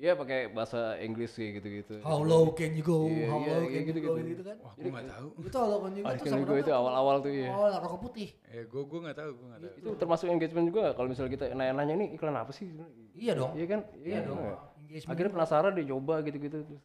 [0.01, 2.01] ya pakai bahasa Inggris kayak gitu-gitu.
[2.01, 3.05] How low can you go?
[3.05, 4.09] Iya, How iya, low iya, can you gitu-gitu.
[4.11, 4.57] go gitu kan?
[4.57, 5.27] Wah, gue nggak tahu.
[5.39, 7.49] Itu how low can you go kan sama gue itu awal-awal tuh ya.
[7.49, 8.29] Oh, rokok putih.
[8.47, 9.73] Eh, gue gue nggak tahu, gue nggak tahu.
[9.77, 12.65] Itu termasuk engagement juga kalau misalnya kita nanya-nanya ini iklan apa sih?
[13.13, 13.53] Iya dong.
[13.53, 13.79] Iya kan?
[13.95, 14.37] Iya dong.
[14.41, 14.59] nggak?
[14.81, 15.11] Engagement.
[15.13, 16.83] Akhirnya penasaran deh coba gitu-gitu terus.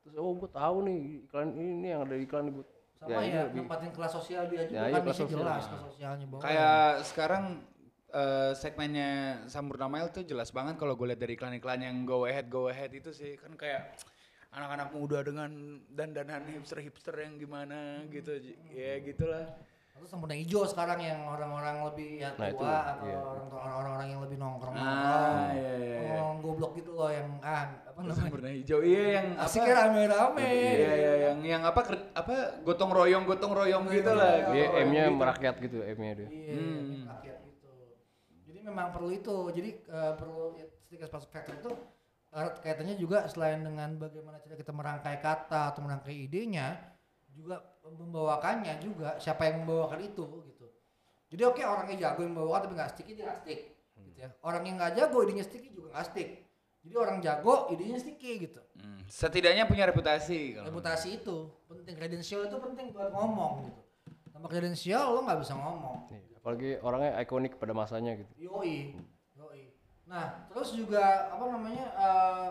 [0.00, 2.64] Terus oh gue tahu nih iklan ini yang ada di iklan gue.
[2.94, 5.36] sama ini ya, lebih- nempatin kelas sosial dia juga Ya, iya, kan bisa sosial.
[5.36, 7.44] jelas kelas sosialnya bahwa Kayak sekarang
[8.14, 9.10] eh, segmennya
[9.46, 12.90] Sampurna Mile tuh jelas banget kalau gue lihat dari iklan-iklan yang go ahead go ahead
[12.90, 13.98] itu sih kan kayak
[14.48, 15.50] anak-anak muda dengan
[15.90, 18.38] dandanan hipster-hipster yang gimana gitu.
[18.70, 19.50] Ya gitulah.
[19.90, 23.18] Terus sempurna hijau sekarang yang orang-orang lebih ya Nah, itu, tua atau iya.
[23.18, 25.98] orang- orang-orang yang lebih nongkrong Ah, iya, iya, iya.
[26.18, 28.18] Ngomong goblok gitu loh yang ah apa namanya?
[28.18, 28.78] Sampurna hijau.
[28.82, 30.42] Iya yang Asiknya rame-rame.
[30.50, 34.50] Iya, iya, yang yang apa apa gotong royong gotong royong gitu lah.
[34.50, 35.14] Dia gotong royong M-nya gitu.
[35.14, 36.28] merakyat gitu M-nya dia.
[36.28, 36.78] Iya, Hmm.
[36.80, 37.22] ini rakyat gitu.
[37.24, 37.33] Jadi
[38.64, 39.36] memang perlu itu.
[39.52, 40.66] Jadi eh, perlu ya,
[41.06, 41.70] spasial factor itu
[42.34, 46.74] erat kaitannya juga selain dengan bagaimana cara kita merangkai kata atau merangkai idenya,
[47.30, 50.66] juga membawakannya juga siapa yang membawakan itu gitu.
[51.30, 53.60] Jadi oke orangnya jago yang membawakan tapi nggak sticky dia nggak stick.
[53.94, 54.30] Gitu ya.
[54.42, 56.28] Orang yang nggak jago idenya sticky juga nggak stick.
[56.84, 58.60] Jadi orang jago idenya sticky gitu.
[58.76, 60.66] Hmm, Setidaknya punya reputasi kalau.
[60.68, 63.80] Reputasi itu penting, kredensial itu penting buat ngomong gitu.
[64.34, 66.10] Tanpa kredensial lo nggak bisa ngomong.
[66.12, 68.28] Iya, Apalagi orangnya ikonik pada masanya gitu.
[68.36, 68.92] Yoi,
[69.32, 69.72] yoi.
[70.04, 72.50] Nah, terus juga apa namanya eh,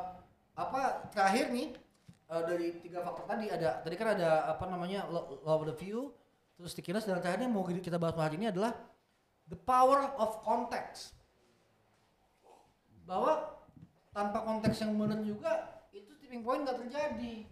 [0.58, 1.77] apa terakhir nih
[2.10, 6.10] eh, dari tiga faktor tadi ada tadi kan ada apa namanya law of the view,
[6.58, 8.73] terus stickiness dan terakhir yang mau kita bahas hari ini adalah
[9.45, 11.13] the power of context.
[13.06, 13.62] Bahwa
[14.10, 17.45] tanpa konteks yang benar juga itu tipping tipping point nggak terjadi.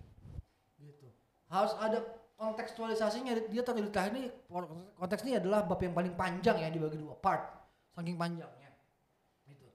[0.81, 1.05] Gitu.
[1.53, 2.01] Harus ada
[2.41, 3.53] kontekstualisasinya.
[3.53, 4.25] Dia di terakhir ini
[4.97, 7.45] konteks ini adalah bab yang paling panjang ya dibagi dua part,
[7.93, 8.73] saking panjangnya.
[9.45, 9.69] Gitu.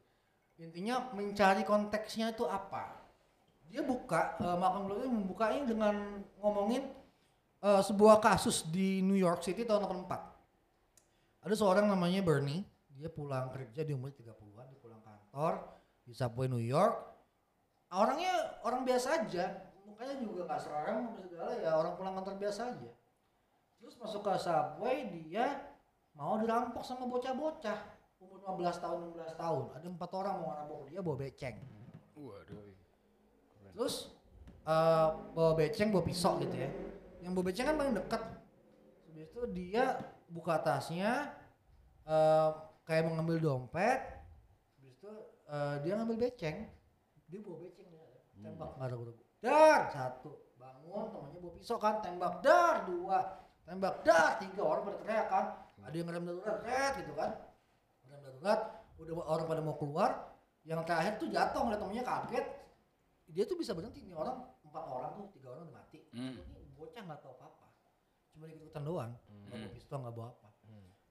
[0.59, 3.07] Intinya mencari konteksnya itu apa.
[3.71, 6.87] Dia buka, uh, Malcolm Gladwell membuka ini dengan ngomongin
[7.63, 11.47] uh, sebuah kasus di New York City tahun 84.
[11.47, 15.63] Ada seorang namanya Bernie, dia pulang kerja di umur 30-an, dia pulang kantor
[16.07, 16.95] di subway New York.
[17.91, 19.55] Orangnya orang biasa aja,
[19.97, 22.91] mukanya juga nggak serem apa segala ya orang pulang kantor biasa aja.
[23.81, 25.73] Terus masuk ke subway dia
[26.13, 29.65] mau dirampok sama bocah-bocah umur 15 tahun 16 tahun.
[29.73, 31.57] Ada empat orang mau ngerampok dia bawa beceng.
[32.13, 32.77] Waduh.
[33.73, 34.13] Terus
[34.69, 36.69] eh, bawa beceng bawa pisau gitu ya.
[37.25, 38.23] Yang bawa beceng kan paling dekat.
[39.09, 39.85] Habis itu dia
[40.29, 41.33] buka tasnya
[42.05, 42.49] eh,
[42.85, 44.05] kayak mengambil dompet.
[44.77, 45.13] Habis itu
[45.49, 46.69] eh, dia ngambil beceng.
[47.33, 47.89] Dia bawa beceng
[48.45, 49.26] tembak nggak ragu-ragu.
[49.47, 49.81] Dar.
[49.95, 50.31] Satu.
[50.59, 52.03] Bangun temannya bawa pisau kan.
[52.03, 52.75] Tembak dar.
[52.91, 53.19] Dua.
[53.63, 54.43] Tembak dar.
[54.43, 54.63] Tiga.
[54.67, 55.47] Orang pada teriak kan.
[55.87, 56.57] Ada yang ngerem darurat.
[56.67, 57.31] Red gitu kan.
[58.03, 58.61] Ngerem darurat.
[58.99, 60.11] Udah orang pada mau keluar.
[60.67, 62.47] Yang terakhir tuh jatuh ngeliat temennya kaget.
[63.31, 64.03] Dia tuh bisa berhenti.
[64.03, 66.01] Nih orang empat orang tuh tiga orang udah mati.
[66.11, 66.37] Hmm.
[66.37, 67.67] ini bocah nggak tahu apa apa
[68.37, 69.13] cuma ikut ikutan doang
[69.49, 70.49] nggak bawa pistol nggak bawa apa.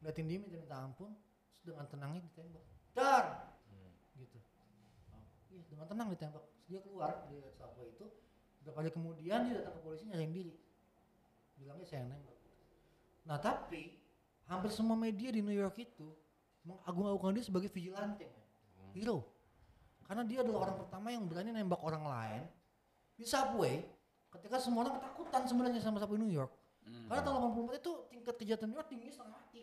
[0.03, 1.11] Ngeliatin dia minta minta ampun.
[1.49, 2.63] Terus dengan tenangnya ditembak.
[2.93, 3.25] Dar.
[4.13, 4.37] Gitu.
[5.09, 6.43] Oh, iya dengan tenang ditembak.
[6.45, 8.05] Terus dia keluar di subway itu
[8.65, 10.53] berapa hari kemudian dia datang ke polisi nyariin diri.
[11.61, 12.33] Bilangnya saya yang nembak
[13.25, 13.89] nah tapi
[14.45, 16.13] hampir semua media di New York itu
[16.61, 18.29] mengagung-agungkan dia sebagai vigilante
[18.93, 19.25] hero
[20.05, 22.41] karena dia adalah orang pertama yang berani nembak orang lain.
[23.17, 23.81] Di subway
[24.29, 26.53] ketika semua orang ketakutan sebenarnya sama subway New York
[26.85, 29.61] karena tahun 84 itu tingkat kejahatan New York tingginya setengah mati.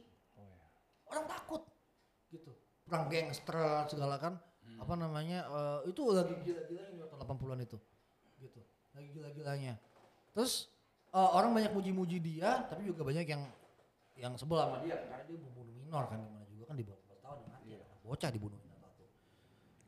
[1.07, 1.63] Orang takut.
[2.35, 2.51] Gitu.
[2.83, 4.35] Perang gangster segala kan.
[4.83, 7.79] Apa namanya eh, itu lagi gila-gilanya New York tahun 80-an itu.
[8.43, 9.75] Gitu lagi gila-gilanya.
[10.37, 10.69] Terus
[11.13, 13.43] eh, orang banyak muji-muji dia tapi juga banyak yang
[14.17, 17.25] yang sebel sama dia karena dia pembunuh minor kan gimana juga kan di bawah 14
[17.25, 19.05] tahun mati anak bocah dibunuhin satu.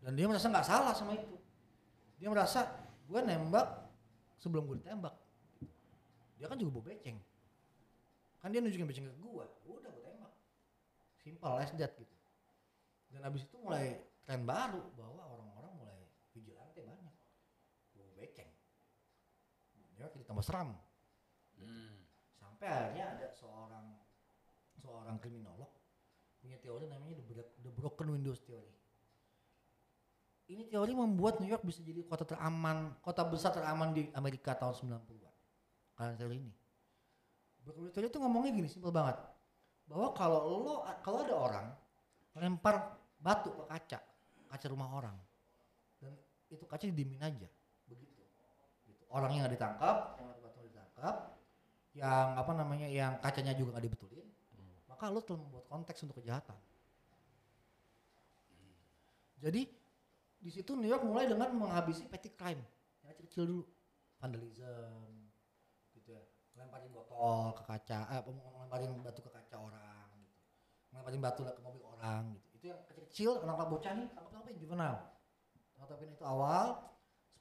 [0.01, 1.37] Dan dia merasa nggak salah sama itu.
[2.17, 2.73] Dia merasa
[3.05, 3.69] gue nembak
[4.40, 5.12] sebelum gue ditembak.
[6.40, 7.21] Dia kan juga bawa beceng.
[8.40, 9.45] Kan dia nunjukin beceng ke gue
[9.77, 10.33] udah gue tembak.
[11.21, 12.17] Simple as that gitu.
[13.12, 16.01] Dan habis itu mulai tren baru bahwa orang-orang mulai
[16.33, 17.14] vigilante banyak
[17.93, 18.51] bawa beceng
[19.95, 20.73] dia jadi tambah seram.
[21.61, 22.01] Hmm.
[22.41, 23.87] sampai akhirnya ada seorang
[24.81, 25.69] seorang kriminolog
[26.41, 28.73] punya teori namanya the, the broken windows theory.
[30.49, 34.97] Ini teori membuat New York bisa jadi kota teraman kota besar teraman di Amerika tahun
[35.05, 35.35] 90-an
[35.93, 36.53] karena teori ini.
[37.65, 39.21] Broken windows theory itu ngomongnya gini simpel banget.
[39.85, 41.67] Bahwa kalau lo kalau ada orang
[42.41, 44.01] lempar batu ke kaca
[44.49, 45.17] kaca rumah orang
[46.01, 46.17] dan
[46.49, 47.49] itu kaca didiemin aja.
[49.14, 51.14] Orangnya nggak ditangkap yang batu ditangkap
[51.94, 54.27] yang apa namanya yang kacanya juga nggak dibetulin
[54.94, 56.55] maka lo telah membuat konteks untuk kejahatan.
[59.42, 59.66] Jadi
[60.38, 62.62] di situ New York mulai dengan menghabisi petty crime
[63.03, 63.64] yang kecil-kecil dulu.
[64.22, 65.29] Vandalism
[65.98, 66.22] gitu ya.
[66.55, 70.40] Lemparin botol ke kaca eh, apa, lemparin batu ke kaca orang gitu.
[70.94, 72.46] Lemparin batu ke mobil orang gitu.
[72.55, 75.00] Itu yang kecil-kecil anak-anak bocah nih tangkap tangkapin juvenile?
[75.74, 76.66] Tangkapin itu awal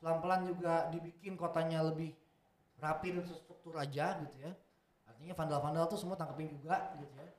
[0.04, 2.12] pelan-pelan juga dibikin kotanya lebih
[2.76, 4.52] rapi dan terstruktur aja gitu ya.
[5.08, 7.32] Artinya vandal-vandal tuh semua tangkepin juga gitu ya.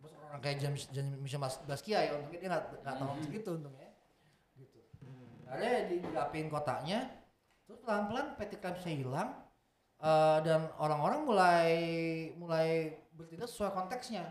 [0.00, 3.50] Terus orang kayak James James Michel Bas- Basquiat ya untungnya dia nggak nggak tahu segitu
[3.60, 3.92] untungnya.
[4.56, 4.80] Gitu.
[5.44, 6.98] Akhirnya di dirapin kotanya
[7.68, 9.30] terus pelan-pelan petty crime-nya hilang
[10.00, 11.68] eh, dan orang-orang mulai
[12.40, 14.24] mulai bertindak sesuai konteksnya.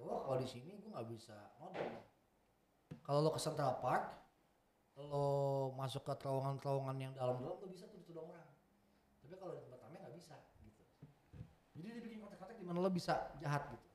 [0.00, 1.92] Bahwa kalau di sini gue nggak bisa nodong
[3.04, 4.17] kalau lo ke Central Park
[5.06, 5.28] lo
[5.78, 8.48] masuk ke terowongan-terowongan yang dalam-dalam lo bisa tuh ditodong orang
[9.22, 10.34] tapi kalau di tempat ramai nggak bisa
[10.66, 10.82] gitu
[11.78, 13.88] jadi dibikin konteks-konteks di mana lo bisa jahat gitu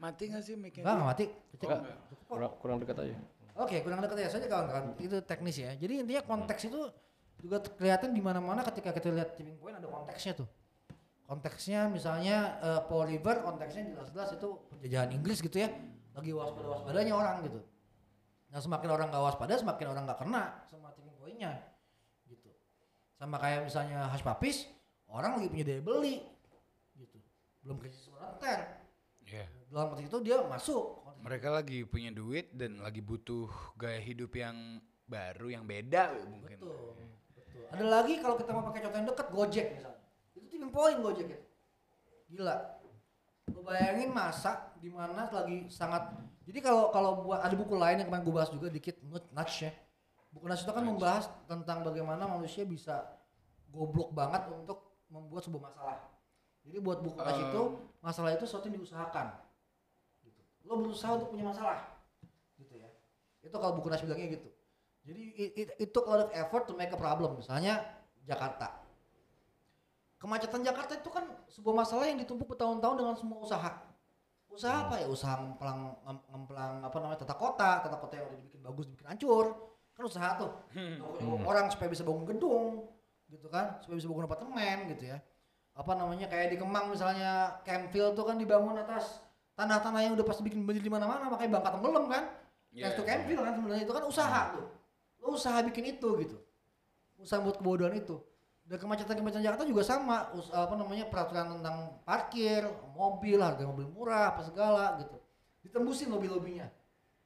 [0.00, 1.28] Mati nggak sih enggak nggak mati.
[1.60, 1.80] Enggak,
[2.24, 3.16] kurang, kurang dekat aja.
[3.60, 4.96] Oke, kurang dekat ya saja kawan-kawan.
[4.96, 5.76] Itu teknis ya.
[5.76, 6.88] Jadi intinya konteks itu
[7.44, 10.48] juga kelihatan di mana-mana ketika kita lihat tipping point ada konteksnya tuh.
[11.28, 15.68] Konteksnya misalnya eh, Paul River konteksnya jelas-jelas itu penjajahan Inggris gitu ya.
[16.16, 17.60] Lagi waspada-waspadanya orang gitu.
[18.50, 21.54] Nah semakin orang nggak waspada, semakin orang nggak kena sama tipping point-nya
[22.26, 22.50] gitu.
[23.14, 24.66] Sama kayak misalnya hash papis,
[25.06, 26.18] orang lagi punya daya beli
[26.98, 27.18] gitu.
[27.62, 28.82] Belum krisis moneter.
[29.22, 29.46] Iya.
[29.70, 31.06] Dalam konteks itu dia masuk.
[31.22, 33.46] Mereka lagi punya duit dan lagi butuh
[33.78, 36.58] gaya hidup yang baru, yang beda mungkin.
[36.58, 36.98] Betul.
[37.38, 37.64] Betul.
[37.70, 40.02] Ada lagi kalau kita mau pakai contoh yang dekat Gojek misalnya.
[40.34, 41.46] Itu tipping point Gojek itu.
[42.34, 42.56] Gila.
[43.54, 46.14] Lo bayangin masa di mana lagi sangat
[46.50, 49.70] jadi kalau kalau buat ada buku lain yang kemarin gue bahas juga dikit nudge ya.
[50.34, 53.06] buku Nas itu kan membahas tentang bagaimana manusia bisa
[53.70, 55.98] goblok banget untuk membuat sebuah masalah.
[56.66, 57.62] Jadi buat buku Nas itu
[58.02, 59.26] masalah itu sesuatu yang diusahakan.
[60.22, 60.42] Gitu.
[60.66, 61.98] Lo berusaha untuk punya masalah,
[62.58, 62.90] gitu ya.
[63.42, 64.50] Itu kalau buku Nas bilangnya gitu.
[65.06, 67.38] Jadi it, it, it took a lot of effort to make a problem.
[67.38, 67.82] Misalnya
[68.22, 68.86] Jakarta.
[70.18, 73.89] Kemacetan Jakarta itu kan sebuah masalah yang ditumpuk bertahun-tahun dengan semua usaha.
[74.50, 75.06] Usaha apa ya?
[75.06, 79.08] Usaha ngemplang ngem- ngemplang apa namanya tata kota, tata kota yang udah dibikin bagus dibikin
[79.08, 79.46] hancur.
[79.94, 80.50] Kan usaha tuh.
[80.74, 82.90] Untuk Orang supaya bisa bangun gedung
[83.30, 85.18] gitu kan, supaya bisa bangun apartemen gitu ya.
[85.78, 89.22] Apa namanya kayak di Kemang misalnya Campville tuh kan dibangun atas
[89.54, 92.24] tanah-tanah yang udah pasti bikin banjir di mana-mana makanya bangka tenggelam kan.
[92.70, 93.08] Iya, Thanks to iya.
[93.14, 94.66] Campville kan sebenarnya itu kan usaha tuh.
[95.22, 96.36] Lo usaha bikin itu gitu.
[97.20, 98.18] Usaha buat kebodohan itu.
[98.70, 102.62] Dan kemacetan-kemacetan Jakarta juga sama, us- apa namanya peraturan tentang parkir,
[102.94, 105.18] mobil, harga mobil murah, apa segala gitu.
[105.60, 106.70] Ditembusin lobby-lobbynya.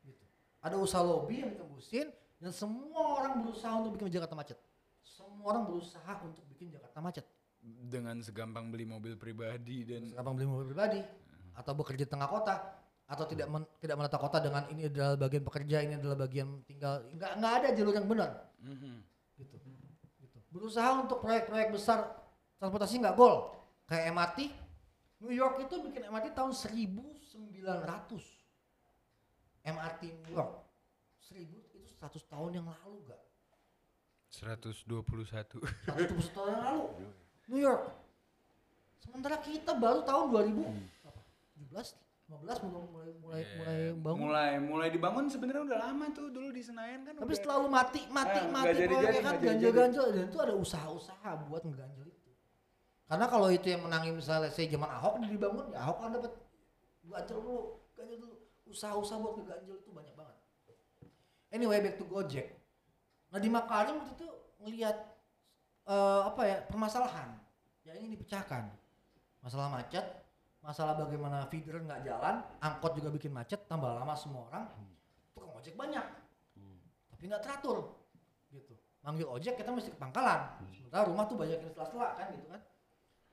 [0.00, 0.24] Gitu.
[0.64, 2.08] Ada usaha lobby yang ditembusin
[2.40, 4.56] dan semua orang berusaha untuk bikin Jakarta macet.
[5.04, 7.28] Semua orang berusaha untuk bikin Jakarta macet.
[7.60, 11.00] Dengan segampang beli mobil pribadi dan Gampang beli mobil pribadi
[11.52, 12.56] atau bekerja di tengah kota
[13.04, 17.04] atau tidak men- tidak menata kota dengan ini adalah bagian pekerja, ini adalah bagian tinggal.
[17.12, 18.30] Nggak nggak ada jalur yang benar
[18.60, 18.92] Mhm.
[19.36, 19.56] gitu.
[19.60, 19.73] gitu.
[20.54, 22.14] Berusaha untuk proyek-proyek besar
[22.62, 23.50] transportasi nggak gol.
[23.90, 24.38] Kayak MRT,
[25.26, 27.58] New York itu bikin MRT tahun 1900.
[29.66, 30.62] MRT New York.
[31.26, 33.22] 1000 itu 100 tahun yang lalu gak?
[34.30, 35.58] 121.
[35.90, 36.84] 120 tahun yang lalu.
[37.50, 37.90] New York.
[39.02, 43.54] Sementara kita baru tahun 2017, 15 mulai mulai mulai, Iya.
[43.54, 44.18] mulai bangun.
[44.24, 47.12] Mulai mulai dibangun sebenarnya udah lama tuh dulu di Senayan kan.
[47.20, 51.30] Tapi udah- selalu mati, mati, mati nggak jadi-jadi, proyeknya kan ganjil-ganjil dan itu ada usaha-usaha
[51.44, 52.30] buat ngeganjel itu.
[53.04, 56.32] Karena kalau itu yang menangin misalnya saya zaman Ahok dibangun, ya Ahok kan dapat
[57.04, 57.58] ganjel dulu,
[57.92, 58.34] ganjel dulu.
[58.64, 60.36] Usaha-usaha buat ngeganjel itu banyak banget.
[61.52, 62.56] Anyway, back to Gojek.
[63.28, 64.96] Nah di Makarim waktu itu ngelihat
[65.84, 67.36] eh, apa ya permasalahan
[67.84, 68.72] yang ingin dipecahkan.
[69.44, 70.23] Masalah macet,
[70.64, 74.64] masalah bagaimana feeder nggak jalan, angkot juga bikin macet, tambah lama semua orang,
[75.36, 76.06] tukang ojek banyak.
[77.12, 77.92] Tapi nggak teratur
[78.48, 78.72] gitu.
[79.04, 80.56] Manggil ojek kita mesti ke pangkalan.
[80.72, 82.64] Sementara rumah tuh banyak yang sela-sela kan gitu kan.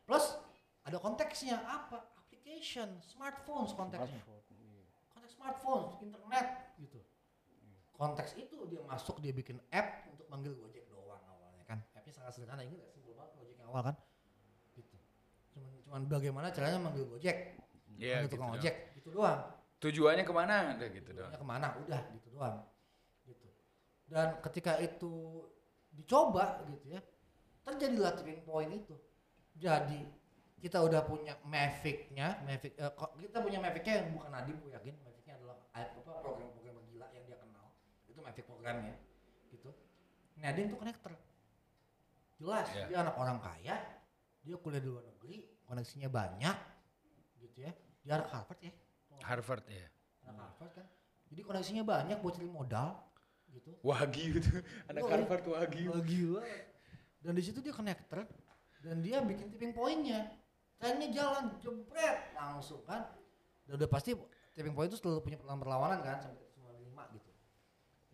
[0.04, 0.36] Plus
[0.84, 2.12] ada konteksnya apa?
[2.20, 4.20] Application smartphones konteksnya.
[5.16, 7.00] Konteks smartphone internet gitu.
[7.96, 11.80] Konteks itu dia masuk dia bikin app untuk manggil gojek doang awalnya kan.
[11.96, 13.96] Appnya sangat sederhana ingat gak simpel banget gojek yang awal kan
[15.92, 17.60] cuman bagaimana caranya manggil gojek?
[18.00, 18.64] Iya, manggil gitu tukang doang.
[18.64, 19.40] ojek gitu doang.
[19.78, 20.56] Tujuannya ke mana?
[20.72, 21.28] Udah gitu doang.
[21.28, 21.68] tujuannya ke mana?
[21.84, 22.58] Udah gitu doang.
[23.28, 23.48] Gitu.
[24.08, 25.14] Dan ketika itu
[25.92, 27.04] dicoba gitu ya
[27.62, 28.96] terjadilah tipping point itu.
[29.60, 30.08] Jadi
[30.64, 35.34] kita udah punya Mavic-nya Mavic kok- kita punya Mavic-nya yang bukan Nadim gue yakin Mavic-nya
[35.36, 37.68] adalah apa program-program gila yang dia kenal.
[38.08, 38.96] Itu Mavic programnya
[39.52, 39.76] gitu.
[40.40, 41.12] Nadim tuh connector.
[42.40, 42.86] Jelas Iya.
[42.88, 43.76] dia anak orang kaya
[44.42, 46.58] dia kuliah di luar negeri koneksinya banyak
[47.40, 47.72] gitu ya.
[48.04, 48.74] Dia anak Harvard ya.
[49.24, 49.88] Harvard ya.
[50.28, 50.88] anak Harvard kan.
[51.32, 53.00] Jadi koneksinya banyak buat cari modal
[53.56, 53.72] gitu.
[53.80, 54.60] Wagyu tuh.
[54.92, 55.96] Anak Oh, Harvard Wagyu.
[55.96, 56.44] Wah, gila
[57.22, 58.26] dan di situ dia connector
[58.82, 60.28] dan dia bikin tipping pointnya.
[60.82, 63.14] Trennya jalan jebret langsung kan.
[63.70, 64.18] Dan udah pasti
[64.58, 67.30] tipping point itu selalu punya perlawanan perlawanan kan sampai semua lima gitu.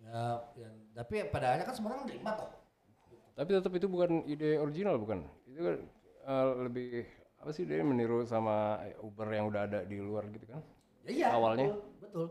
[0.04, 0.22] Ya,
[0.60, 2.52] ya tapi pada akhirnya kan semua orang nerima kok.
[3.38, 5.24] Tapi tetap itu bukan ide original bukan?
[5.48, 5.76] Itu kan
[6.28, 10.62] eh, lebih apa sih dia meniru sama Uber yang udah ada di luar gitu kan?
[11.04, 11.70] ya iya Awalnya?
[11.70, 12.26] betul betul,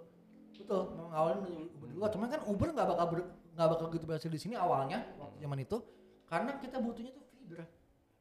[0.58, 0.80] betul.
[0.92, 1.38] memang awalnya
[1.72, 4.98] Uber dulu cuman kan Uber nggak bakal ber- nggak bakal gitu berhasil di sini awalnya
[5.16, 5.76] waktu zaman itu
[6.26, 7.60] karena kita butuhnya tuh feeder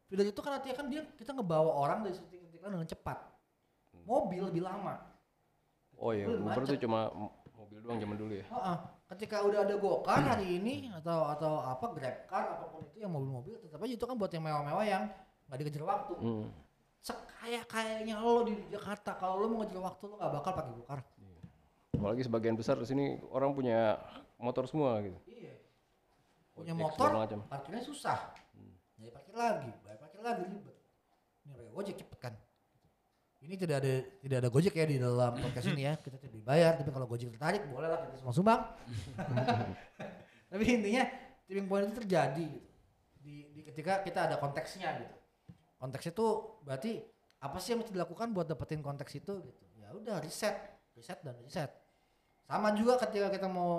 [0.05, 2.73] feeder itu kan artinya kan dia kita ngebawa orang dari satu titik ke titik lain
[2.75, 3.17] dengan cepat
[4.01, 4.95] mobil lebih lama
[5.95, 7.07] Oh iya, Uber Uber tuh cuma
[7.51, 8.43] mobil doang zaman dulu ya.
[8.45, 8.77] Heeh.
[9.07, 13.55] ketika udah ada Gokar hari ini atau atau apa Grabcar apa pun itu yang mobil-mobil
[13.57, 15.03] tetap aja itu kan buat yang mewah-mewah yang
[15.47, 16.45] nggak dikejar waktu Hmm.
[17.05, 19.13] Sekaya kayaknya lo di Jakarta.
[19.21, 20.99] Kalau lo mau ngejar waktu lo nggak bakal pakai Gokar
[21.95, 23.95] Apalagi sebagian besar di sini orang punya
[24.41, 25.15] motor semua gitu.
[25.29, 25.55] iya.
[26.51, 27.39] Punya Ojek motor macam.
[27.47, 28.35] parkirnya susah.
[28.99, 30.75] Jadi parkir lagi bayar parkir lagi ribet.
[31.45, 32.33] Ini pakai gojek cepet kan?
[33.45, 33.93] Ini tidak ada
[34.23, 35.93] tidak ada gojek ya di dalam podcast ini ya.
[35.99, 38.61] Kita tidak dibayar tapi kalau gojek tertarik boleh lah kita semua sumbang.
[40.55, 41.03] Tapi intinya
[41.49, 42.69] tipping point itu terjadi gitu.
[43.19, 45.15] Di, di ketika kita ada konteksnya gitu.
[45.75, 46.99] Konteksnya tuh berarti
[47.39, 50.57] apa sih yang mesti dilakukan buat dapetin konteks itu gitu ya udah riset
[50.97, 51.69] riset dan riset
[52.49, 53.69] sama juga ketika kita mau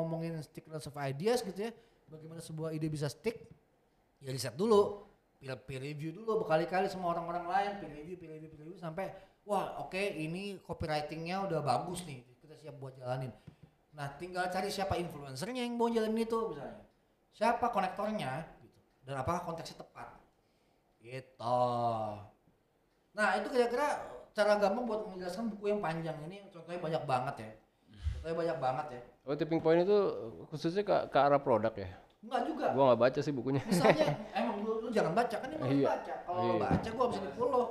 [0.00, 1.72] ngomongin stickless of ideas gitu ya
[2.12, 3.48] bagaimana sebuah ide bisa stick
[4.20, 5.08] ya riset dulu
[5.40, 9.08] peer, peer review dulu berkali-kali sama orang-orang lain peer review peer review peer review sampai
[9.48, 13.32] wah oke ini copywritingnya udah bagus nih kita siap buat jalanin
[13.94, 16.82] Nah, tinggal cari siapa influencernya yang mau jalanin itu misalnya.
[17.34, 18.78] Siapa konektornya gitu.
[19.06, 20.18] Dan apakah konteksnya tepat.
[20.98, 21.62] Gitu.
[23.14, 23.86] Nah, itu kira-kira
[24.30, 27.50] cara gampang buat menjelaskan buku yang panjang ini contohnya banyak banget ya.
[28.12, 29.00] Contohnya banyak banget ya.
[29.24, 29.98] Oh tipping point itu
[30.50, 31.88] khususnya ke, ke arah produk ya?
[32.20, 32.66] Enggak juga.
[32.72, 33.62] Gua nggak baca sih bukunya.
[33.62, 35.86] Misalnya emang lu, lu jangan baca kan ini Iya.
[35.86, 36.14] baca.
[36.20, 36.54] Kalau Iya.
[36.58, 37.64] baca gua bisa di follow.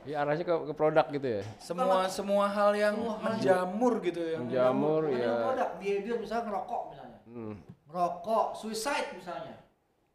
[0.00, 1.42] Iya arahnya ke, ke produk gitu ya.
[1.58, 4.36] Semua semua hal yang Semua hal yang- menjamur gitu ya.
[4.38, 5.34] Menjamur ya.
[5.44, 7.18] produk behavior misalnya ngerokok misalnya.
[7.26, 7.54] Hmm.
[7.84, 9.54] Merokok, suicide misalnya.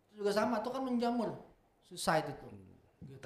[0.07, 1.37] Itu juga sama tuh kan menjamur.
[1.83, 2.47] Suicide itu.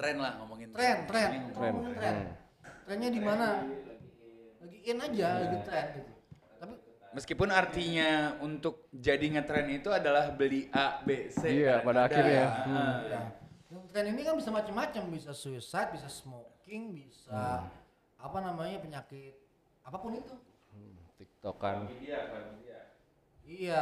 [0.00, 0.68] Tren lah ngomongin.
[0.72, 1.72] Tren, tren, Tren.
[1.76, 2.14] ngomongin tren.
[2.16, 2.32] Hmm.
[2.88, 3.48] Trennya di mana?
[4.60, 6.12] Lagi in aja, lagi tren gitu.
[6.56, 6.74] Tapi
[7.10, 11.42] Meskipun artinya untuk jadi ngetren itu adalah beli A, B, C.
[11.66, 12.44] Iya, pada akhirnya.
[13.04, 13.20] Ya,
[13.68, 17.68] yang tren ini kan bisa macam-macam, bisa suicide, bisa smoking, bisa
[18.20, 19.36] apa namanya penyakit
[19.84, 20.34] apa pun itu.
[21.20, 21.92] Tiktokan.
[23.44, 23.80] Iya.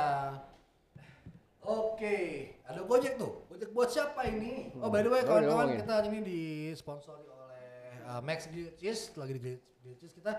[1.63, 2.19] Oke,
[2.65, 3.45] ada Gojek tuh.
[3.51, 4.71] Gojek buat siapa ini?
[4.79, 5.79] Oh, by the way Oh, kawan-kawan diomongin.
[5.83, 7.67] kita hari ini disponsori oleh
[8.07, 8.47] uh, Max
[8.79, 9.59] Cheese, lagi di
[9.99, 10.39] Cheese kita.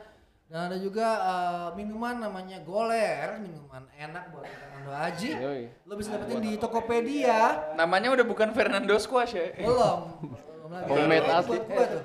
[0.49, 5.32] Dan ada juga uh, minuman namanya Goler, minuman enak buat Fernando Aji.
[5.38, 5.61] Yoi.
[5.86, 7.70] Lo bisa dapetin di Tokopedia.
[7.78, 9.53] Namanya udah bukan Fernando Squash ya.
[9.61, 9.99] Belum.
[10.49, 10.89] Belum lagi.
[10.89, 11.57] Homemade asli.
[11.61, 12.01] tuh.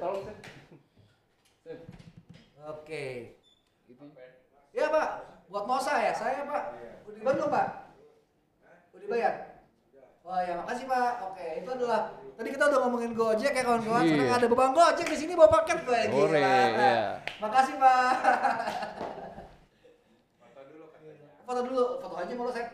[2.65, 3.05] Oke.
[4.75, 5.09] Iya pak,
[5.47, 6.65] buat Nosa ya, saya pak.
[7.07, 7.69] Udah dibayar belum pak?
[9.05, 9.35] Dibayar?
[10.25, 11.13] Oh ya makasih pak.
[11.23, 12.01] Oke, itu adalah
[12.35, 14.03] tadi kita udah ngomongin Gojek ya kawan-kawan.
[14.03, 14.39] Sekarang Iya.
[14.41, 16.01] ada beban Gojek di sini bawa paket gue.
[16.11, 17.21] Ore, iya.
[17.39, 18.13] Makasih pak.
[21.45, 22.73] Foto dulu, foto aja malu saya.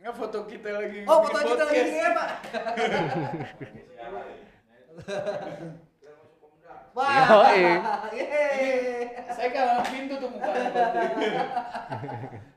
[0.00, 1.04] Nggak foto kita lagi.
[1.04, 2.00] Oh, foto kita lagi podcast.
[2.00, 2.28] ya, Pak.
[6.92, 7.08] Wah.
[7.24, 7.60] Yoi.
[8.12, 9.08] Yeay.
[9.30, 10.68] Saya kalah pintu tuh mukanya.
[10.68, 11.28] berarti.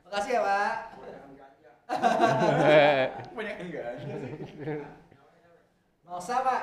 [0.04, 0.74] Makasih ya, Pak.
[3.36, 4.10] Banyak enggak sih.
[6.06, 6.62] Nosa, Pak.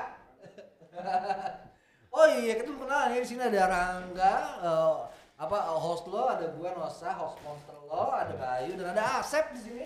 [2.15, 3.19] oh iya, kita belum kenal ya.
[3.23, 4.95] Di sini ada Rangga, eh,
[5.39, 9.51] apa eh, host lo, ada gua Nosa, host monster lo, ada Bayu dan ada Asep
[9.55, 9.85] di sini.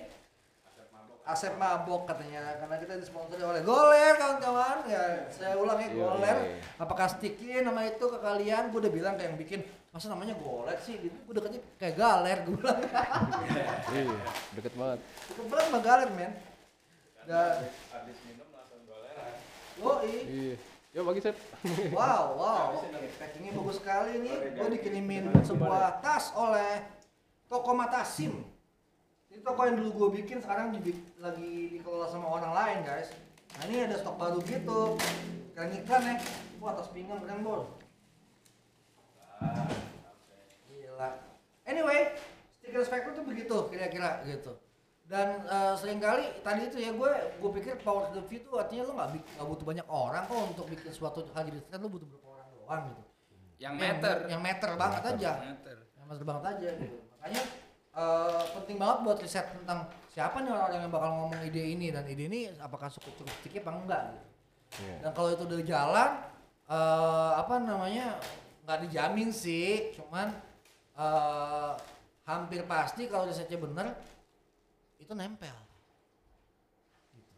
[1.28, 6.38] Asep mabok katanya karena kita disponsori oleh Goler kawan-kawan ya saya ulang ya Iya, Goler
[6.40, 6.80] iya, iya.
[6.80, 9.60] apakah stikin nama itu ke kalian gue udah bilang kayak yang bikin
[9.98, 12.80] masa namanya Goler sih gitu gue deketnya kayak Galer gue bilang
[13.90, 14.14] Iya,
[14.54, 15.00] deket banget.
[15.34, 16.34] cukup berat sama Galer men
[17.26, 17.66] dan
[19.78, 20.18] Yoi.
[20.26, 20.56] Iya.
[20.98, 21.38] Yuk bagi set.
[21.94, 22.82] Wow, wow.
[23.22, 24.58] Packingnya bagus sekali nih.
[24.58, 26.82] Gue dikirimin sebuah tas oleh
[27.46, 28.42] toko Matasim.
[29.30, 30.74] Ini toko yang dulu gue bikin sekarang
[31.22, 33.14] lagi dikelola sama orang lain guys.
[33.62, 34.98] Nah ini ada stok baru gitu.
[35.54, 36.16] Keren iklan ya.
[36.58, 37.70] Wah tas pinggang keren bol.
[40.68, 41.10] Gila.
[41.68, 42.00] Anyway,
[42.58, 44.58] stiker spectrum tuh begitu kira-kira gitu.
[45.08, 48.60] Dan eh, sering kali tadi itu ya gue gue pikir power to the view tuh
[48.60, 51.80] artinya lo nggak bik- nggak butuh banyak orang kok untuk bikin suatu hal jadi tren
[51.80, 53.04] lo butuh beberapa orang doang gitu.
[53.58, 54.16] Yang meter.
[54.28, 55.32] Yang meter banget aja.
[55.40, 55.78] Meter.
[55.96, 56.98] Yang meter banget aja gitu.
[57.16, 57.42] Makanya
[57.96, 59.80] eh, penting banget buat riset tentang
[60.12, 63.64] siapa nih orang-orang yang bakal ngomong ide ini dan ide ini apakah cukup cukup sedikit
[63.64, 64.28] apa enggak gitu.
[64.84, 64.96] Iya.
[65.08, 66.10] Dan kalau itu udah jalan,
[66.68, 68.20] eh, apa namanya
[68.68, 70.36] nggak dijamin sih, cuman
[71.00, 71.72] eh,
[72.28, 73.96] hampir pasti kalau risetnya bener
[75.00, 75.56] itu nempel.
[77.16, 77.32] Gitu.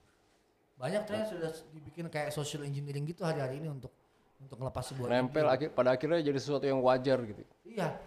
[0.82, 3.94] Banyak tren sudah dibikin kayak social engineering gitu hari-hari ini untuk
[4.40, 7.44] untuk ngelepas sebuah Nempel akhir, pada akhirnya jadi sesuatu yang wajar gitu.
[7.68, 8.00] Iya,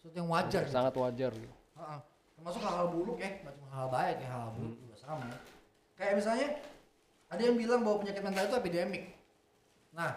[0.00, 0.62] sesuatu yang wajar.
[0.64, 0.72] gitu.
[0.72, 1.54] Sangat wajar gitu.
[1.76, 2.00] Heeh.
[2.36, 5.28] Termasuk hal-hal buruk ya, nggak cuma hal baik ya, hal buruk juga sama.
[5.96, 6.48] Kayak misalnya
[7.28, 9.04] ada yang bilang bahwa penyakit mental itu epidemik.
[9.92, 10.10] Nah,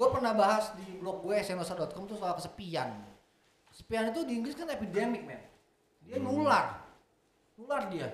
[0.00, 2.88] gue pernah bahas di blog gue senosa.com tuh soal kesepian.
[3.68, 5.44] Kesepian itu di Inggris kan epidemik men.
[6.08, 6.80] Dia nular,
[7.60, 8.08] nular dia.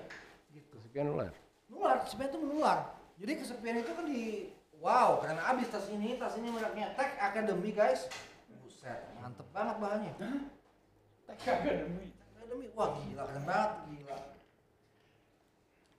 [0.51, 0.75] Gitu.
[0.83, 1.31] Kesepian ular.
[1.71, 2.91] Nular, kesepian itu menular.
[3.15, 4.51] Jadi kesepian itu kan di
[4.83, 8.11] wow, karena abis tas ini, tas ini mereknya Tech Academy guys.
[8.67, 10.13] Buset, mantep banget bahannya.
[11.23, 12.11] Tech Academy.
[12.35, 14.17] Academy, wah gila keren banget, gila.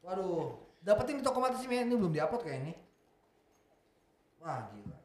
[0.04, 0.52] Waduh,
[0.84, 2.74] dapetin di toko mati sih men, ini belum diupload kayak ini.
[4.44, 4.97] Wah gila,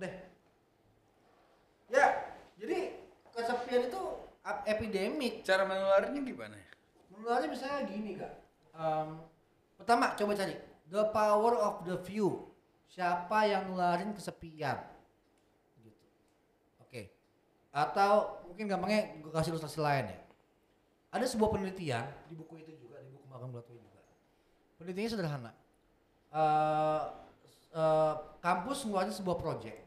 [0.00, 0.14] deh.
[1.86, 2.06] Ya,
[2.58, 2.98] jadi
[3.30, 4.02] kesepian itu
[4.66, 5.42] epidemik.
[5.46, 6.58] Cara menularnya gimana?
[7.10, 8.32] Menularnya misalnya gini kak.
[8.76, 9.08] Em,
[9.78, 10.54] pertama coba cari
[10.90, 12.50] the power of the few.
[12.86, 14.78] Siapa yang nularin kesepian?
[15.82, 16.06] Gitu.
[16.80, 17.10] Oke.
[17.74, 20.18] Atau mungkin gampangnya gue kasih ilustrasi lain ya.
[21.12, 24.02] Ada sebuah penelitian di buku itu juga di buku Malcolm Gladwell juga.
[24.78, 25.52] Penelitiannya sederhana.
[26.30, 27.02] Eh,
[27.74, 29.85] eh, kampus ngeluarin sebuah project.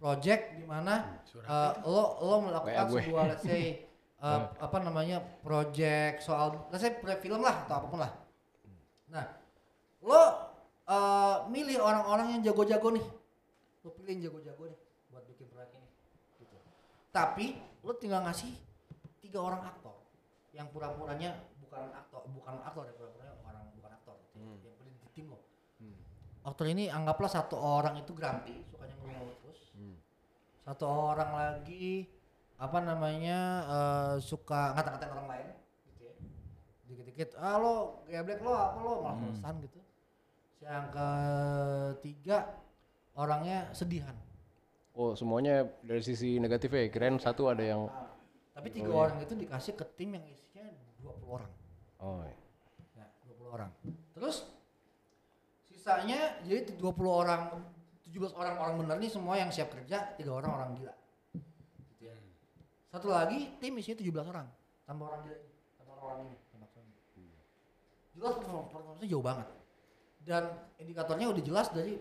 [0.00, 0.08] Gitu.
[0.08, 3.84] project di mana uh, lo lo melakukan sebuah let's say
[4.24, 8.12] uh, apa namanya project soal let's say project film lah atau apa pun lah.
[9.12, 9.28] Nah,
[10.00, 10.16] lo
[10.88, 13.06] uh, milih orang-orang yang jago-jago nih.
[13.84, 14.78] Lo pilih yang jago-jago nih
[15.12, 15.88] buat bikin proyek ini.
[16.40, 16.56] Gitu.
[17.12, 18.56] Tapi lo tinggal ngasih
[19.20, 20.00] tiga orang aktor
[20.56, 24.16] yang pura-puranya bukan aktor, bukan aktor ya pura-puranya orang bukan aktor.
[24.32, 25.44] Yang pilih di tim lo.
[26.40, 29.39] Aktor ini anggaplah satu orang itu Grampi, sukanya ngomong.
[30.64, 32.06] Satu orang lagi
[32.60, 35.48] apa namanya eh, suka ngata-ngatain orang lain
[35.88, 36.14] gitu ya.
[36.90, 39.80] Dikit-dikit, ah lo geblek lo apa lo malah malesan gitu.
[40.60, 42.38] Yang ketiga
[43.16, 44.12] orangnya sedihan.
[44.92, 46.90] Oh semuanya dari sisi negatifnya ya.
[46.92, 48.12] Kirain satu ada yang Nah,
[48.52, 50.68] tapi tiga orang itu dikasih ke tim yang isinya
[51.00, 51.52] 20 orang.
[52.04, 52.36] oh iya.
[53.00, 53.70] Ya, 20 orang.
[54.12, 54.36] Terus
[55.64, 57.56] sisanya jadi 20 orang
[58.10, 60.94] 17 orang orang bener nih semua yang siap kerja, tiga orang orang gila.
[61.94, 62.14] Gitu ya.
[62.90, 64.46] Satu lagi tim isinya 17 orang,
[64.82, 65.38] tambah orang gila,
[65.78, 66.70] tambah orang ini, orang.
[68.10, 69.48] Jelas perform- performance jauh banget.
[70.20, 70.42] Dan
[70.76, 71.96] indikatornya udah jelas dari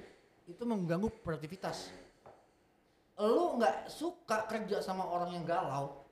[0.49, 1.93] itu mengganggu produktivitas.
[3.22, 6.10] Lu nggak suka kerja sama orang yang galau,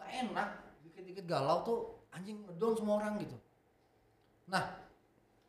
[0.00, 0.48] nggak enak,
[0.80, 1.78] dikit-dikit galau tuh
[2.14, 3.36] anjing ngedown semua orang gitu.
[4.48, 4.80] Nah,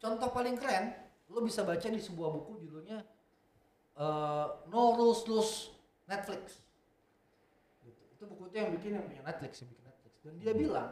[0.02, 0.92] contoh paling keren,
[1.32, 3.15] lo bisa baca di sebuah buku judulnya
[3.96, 5.52] eh, No Rules Rules
[6.06, 6.62] Netflix.
[7.82, 8.02] Gitu.
[8.14, 10.14] Itu buku itu yang bikin yang punya Netflix, yang bikin Netflix.
[10.22, 10.90] Dan dia bilang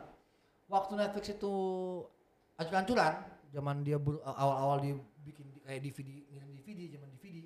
[0.67, 1.53] waktu Netflix itu
[2.55, 3.13] ancur-ancuran,
[3.51, 4.93] zaman dia awal-awal dia
[5.23, 7.37] bikin kayak DVD, ngirim DVD, zaman DVD.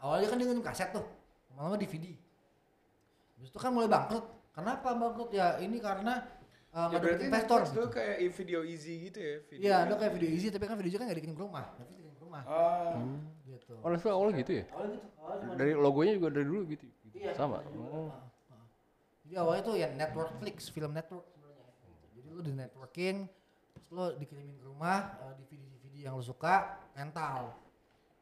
[0.00, 1.04] Awalnya kan dia ngirim kaset tuh,
[1.52, 2.06] lama-lama DVD.
[3.36, 4.24] Habis itu kan mulai bangkrut.
[4.52, 5.30] Kenapa bangkrut?
[5.32, 6.24] Ya ini karena
[6.72, 7.60] eh, Ya berarti investor.
[7.64, 7.88] Netflix gitu.
[7.92, 9.34] kayak video easy gitu ya.
[9.48, 11.64] Video Iya, ada kayak video easy tapi kan video easy kan gak dikirim ke rumah.
[11.76, 12.46] Netflix dikirim ke rumah.
[12.46, 12.94] Oh.
[13.42, 13.74] Gitu.
[13.82, 14.64] Oh awalnya gitu ya?
[14.70, 15.08] Awalnya gitu.
[15.18, 16.86] Awalnya cuma Dari logonya juga dari dulu gitu.
[16.86, 17.16] gitu.
[17.18, 17.58] Iya, Sama.
[17.74, 18.14] Oh.
[19.26, 21.66] Jadi awalnya tuh ya network flix, film network sebenarnya.
[22.14, 23.16] Jadi lu di networking,
[23.74, 27.58] terus lu dikirimin ke rumah eh, DVD-DVD yang lu suka, rental.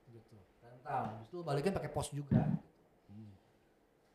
[0.08, 0.36] Gitu.
[0.64, 1.04] Rental.
[1.28, 2.48] Terus lu balikin pakai pos juga.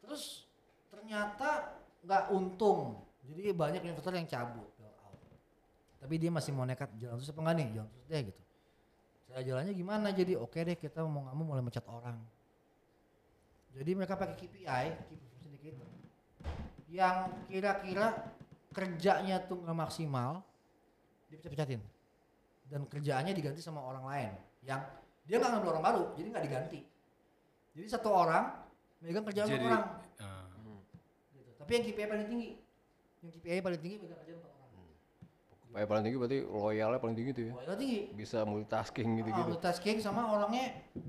[0.01, 0.49] Terus
[0.89, 3.05] ternyata nggak untung.
[3.23, 4.73] Jadi banyak investor yang cabut.
[6.03, 7.67] Tapi dia masih mau nekat jalan terus apa enggak nih?
[7.79, 8.41] Jalan terus deh gitu.
[9.33, 10.13] Saya jalannya gimana?
[10.13, 12.21] Jadi oke deh kita mau nggak mau mulai mencat orang.
[13.73, 14.85] Jadi mereka pakai KPI,
[15.41, 15.89] indicator,
[16.85, 18.29] yang kira-kira
[18.69, 20.45] kerjanya tuh nggak maksimal,
[21.33, 21.81] dipecat-pecatin.
[22.69, 24.31] Dan kerjaannya diganti sama orang lain
[24.61, 24.85] yang
[25.25, 26.79] dia nggak ngambil orang baru, jadi nggak diganti.
[27.73, 28.53] Jadi satu orang
[29.01, 29.83] megang kerjaan Jadi orang.
[30.21, 30.45] ah.
[31.33, 31.49] Gitu.
[31.57, 32.49] Tapi yang KPI paling tinggi,
[33.25, 34.52] yang KPI paling tinggi megang kerjaan
[35.73, 37.53] Kayak paling tinggi berarti loyalnya paling tinggi tuh ya.
[37.65, 37.99] Itu tinggi.
[38.13, 39.49] Bisa multitasking Ah, gitu-gitu.
[39.49, 40.65] multitasking sama orangnya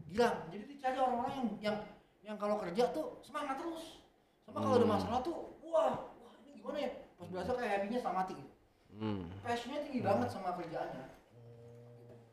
[0.08, 0.36] gilang.
[0.48, 1.76] Jadi dicari orang-orang yang yang
[2.24, 4.00] yang kalau kerja tuh semangat terus.
[4.48, 4.94] Sama kalau ada Hmm.
[4.96, 6.90] masalah tuh, wah, wah ini gimana ya?
[7.20, 8.50] Pas berasa kayak happy-nya sama mati gitu.
[8.96, 9.22] Hmm.
[9.44, 11.04] Passionnya tinggi banget sama kerjaannya.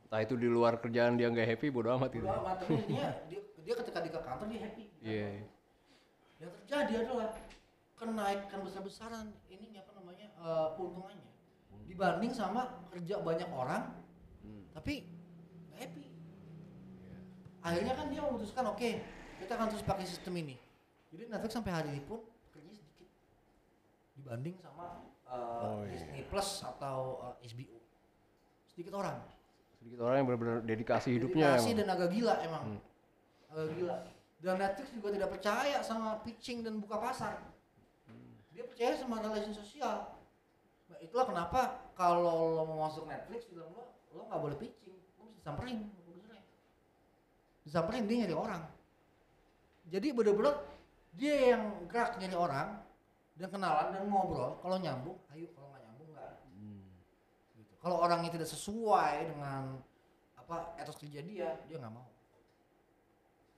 [0.07, 2.27] Entah itu di luar kerjaan dia nggak happy bodo amat gitu.
[2.27, 3.07] Udah amat tapi dia,
[3.63, 4.83] dia ketika di kantor dia happy.
[5.03, 5.27] Iya.
[6.39, 7.29] Yang terjadi adalah
[7.95, 11.30] kenaikan besar-besaran ini apa namanya eh, keuntungannya
[11.91, 13.91] dibanding sama kerja banyak orang
[14.71, 15.03] tapi
[15.67, 16.05] nggak happy.
[17.61, 18.89] Akhirnya kan dia memutuskan oke
[19.43, 20.55] kita akan terus pakai sistem ini.
[21.11, 23.09] Jadi Netflix sampai hari ini pun kerjanya sedikit
[24.15, 25.91] dibanding sama eh, Oh, iya.
[25.91, 26.97] Disney Plus atau
[27.43, 27.77] eh, HBO.
[28.71, 29.19] Sedikit orang.
[29.75, 31.79] Sedikit orang yang benar-benar dedikasi hidupnya Dedikasi emang.
[31.83, 32.63] dan agak gila emang.
[32.63, 32.79] Hmm.
[33.51, 33.97] Agak gila.
[34.41, 37.35] Dan Netflix juga tidak percaya sama pitching dan buka pasar.
[38.55, 40.20] Dia percaya sama relation sosial.
[40.91, 45.31] Nah, itulah kenapa kalau lo mau masuk Netflix film lo, lo nggak boleh pitching, lo
[45.31, 46.43] mesti disamperin sama produsernya.
[47.63, 48.63] Disamperin dia nyari orang.
[49.87, 50.55] Jadi bener-bener
[51.15, 52.67] dia yang gerak nyari orang
[53.39, 54.59] dan kenalan dan ngobrol.
[54.59, 55.47] Kalau nyambung, ayo.
[55.55, 56.33] Kalau nggak nyambung nggak.
[57.55, 57.73] Gitu.
[57.79, 59.79] Kalau orangnya tidak sesuai dengan
[60.35, 62.03] apa etos kerja dia, dia nggak mau.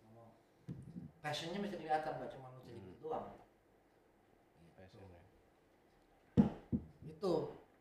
[0.05, 0.29] Nggak mau.
[1.25, 3.42] Passionnya mesti kelihatan, nggak cuma lu duit doang.
[7.23, 7.35] Itu.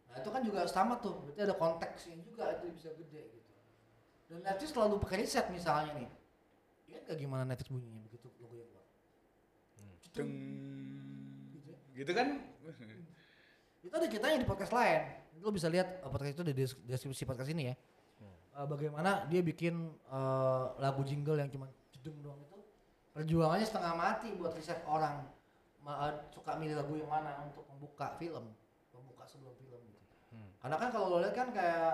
[0.07, 3.53] Nah itu kan juga sama tuh, berarti ada konteksnya juga itu bisa gede gitu.
[4.31, 6.09] Dan Netflix selalu pakai riset misalnya nih.
[6.95, 8.87] Ingat gak gimana Netflix bunyinya begitu logonya keluar?
[10.15, 10.31] Deng.
[11.91, 12.29] Gitu kan?
[13.83, 15.01] Itu ada ceritanya di podcast lain.
[15.43, 17.75] Lo bisa lihat uh, podcast itu di des- deskripsi podcast ini ya.
[18.55, 22.63] Uh, bagaimana dia bikin uh, lagu jingle yang cuma jedung doang itu.
[23.11, 25.27] Perjuangannya setengah mati buat riset orang
[25.83, 28.55] Ma- uh, suka milih lagu yang mana untuk membuka film,
[29.23, 30.07] membuka sebelum film gitu.
[30.59, 31.93] Karena kan kalau lo lihat kan kayak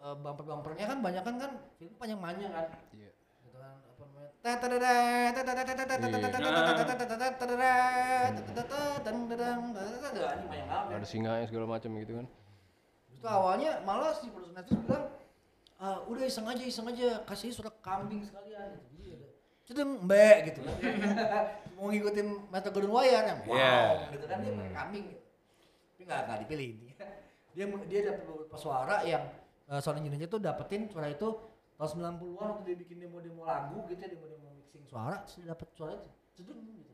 [0.00, 1.50] uh, bumper-bumpernya kan banyak kan kan
[1.80, 2.66] film panjang-panjang kan.
[2.92, 3.10] Iya.
[3.44, 4.28] Gitu kan apa namanya
[10.92, 10.96] ya.
[11.00, 12.26] ada singa segala macam gitu kan
[13.16, 15.04] tuh awalnya malah si produser Netflix bilang
[15.76, 19.24] "Ah, udah iseng aja iseng aja kasih surat kambing sekalian gitu.
[19.66, 20.62] Cedeng mbak gitu.
[21.74, 24.14] Mau ngikutin Metro Golden Wire yang wow Iya.
[24.14, 25.25] gitu kan dia pakai kambing gitu.
[26.06, 26.94] Nggak nggak dipilih intinya.
[27.56, 29.22] Dia dia dapat beberapa suara yang
[29.68, 31.28] uh, sound engineer tuh dapetin suara itu
[31.76, 35.68] tahun 90-an waktu dia bikin demo-demo lagu gitu ya demo-demo mixing suara terus dia dapet
[35.76, 36.08] suara itu
[36.40, 36.92] cedeng gitu.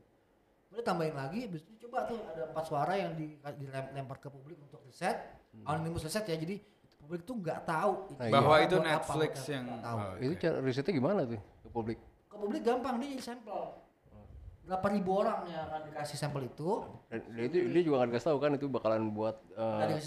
[0.67, 4.57] Kemudian tambahin lagi, habis itu coba tuh ada empat suara yang di, dilempar ke publik
[4.57, 5.37] untuk riset,
[5.69, 6.57] anonymous riset ya, jadi
[6.97, 8.33] publik tuh nggak tahu Nah, iya.
[8.33, 9.97] Bahwa suara itu buat apa, Netflix buat yang tahu.
[9.99, 10.41] oh, itu oke.
[10.41, 13.61] cara risetnya gimana tuh ke publik Ke publik gampang, dia jadi sampel.
[14.63, 18.27] Berapa ribu orang yang akan dikasih sampel itu, dan dia itu dia juga nggak dikasih
[18.31, 19.35] tahu kan itu bakalan buat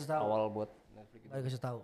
[0.09, 0.23] tahu.
[0.25, 1.79] awal buat Netflix itu nggak dikasih tahu.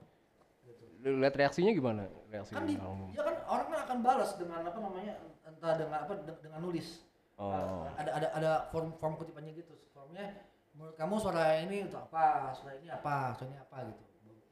[1.02, 4.64] Lu lihat reaksinya gimana reaksi Kan di, umum ya kan orang kan akan balas dengan
[4.64, 5.12] apa namanya,
[5.44, 6.88] entah dengan apa de- dengan nulis.
[7.36, 9.76] oh Ada ada ada form form kutipannya gitu.
[9.92, 14.02] Formnya menurut kamu suara ini untuk apa, suara ini apa, suara ini apa gitu.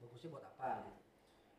[0.04, 1.00] Bagusnya buat apa gitu.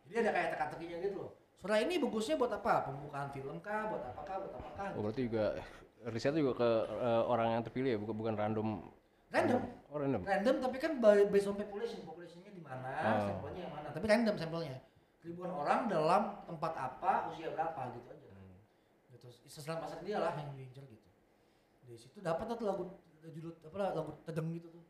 [0.05, 1.32] Jadi ada kayak teka-tekinya gitu loh.
[1.57, 2.74] Suara ini bagusnya buat apa?
[2.86, 4.88] Pembukaan film kah, buat apakah, buat apakah?
[4.93, 5.45] oh berarti juga
[6.10, 8.68] riset juga ke eh, orang yang terpilih ya bukan bukan random
[9.32, 9.62] Random.
[9.88, 10.91] oh random Random tapi kan
[11.32, 13.32] based on population, populationnya di mana, Oh.
[13.32, 13.88] sampelnya yang mana.
[13.95, 14.76] Tapi random sampelnya.
[15.24, 18.28] Ribuan orang dalam tempat apa, usia berapa gitu aja.
[19.14, 19.28] Gitu.
[19.47, 21.08] Sesuai pasar dia lah yang diincar gitu.
[21.88, 22.84] Dari situ dapat tuh lagu
[23.24, 24.84] judul apa lah, lagu tedeng gitu tuh.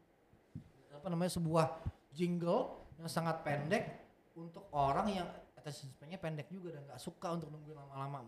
[0.98, 1.78] Apa namanya sebuah
[2.10, 3.84] jingle yang sangat pendek
[4.34, 8.26] untuk orang yang attention span-nya pendek juga dan nggak suka untuk nungguin lama-lama.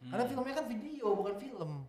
[0.00, 1.84] Karena filmnya kan video bukan film.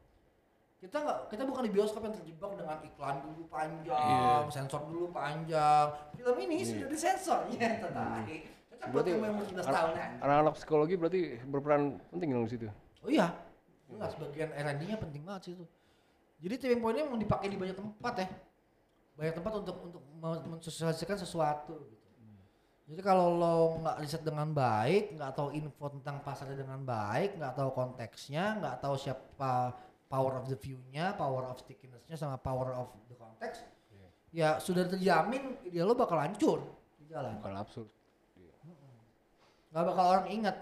[0.82, 5.94] Kita nggak kita bukan di bioskop yang terjebak dengan iklan dulu panjang, sensor dulu panjang.
[6.18, 8.50] Film ini sudah disensor ya tetapi.
[8.74, 10.12] Cocok buat berarti yang umur 11 anak- tahun kan.
[10.26, 12.66] anak-anak psikologi berarti berperan penting dong di situ
[13.06, 13.30] Oh iya.
[13.86, 15.66] Jelas bagian R&D-nya penting banget sih itu.
[16.42, 18.28] Jadi tipping point-nya mau dipakai di banyak tempat ya.
[19.14, 22.02] Banyak tempat untuk untuk men- mensosialisasikan sesuatu gitu.
[22.90, 27.54] Jadi kalau lo nggak riset dengan baik, nggak tahu info tentang pasarnya dengan baik, nggak
[27.54, 29.78] tahu konteksnya, nggak tahu siapa
[30.12, 33.64] power of the view-nya, power of stickiness-nya, sama power of the context,
[34.30, 36.60] ya sudah terjamin ide lo bakal hancur
[37.00, 37.40] di jalan.
[37.40, 37.88] Bukan absurd.
[39.72, 40.58] Nggak bakal orang ingat.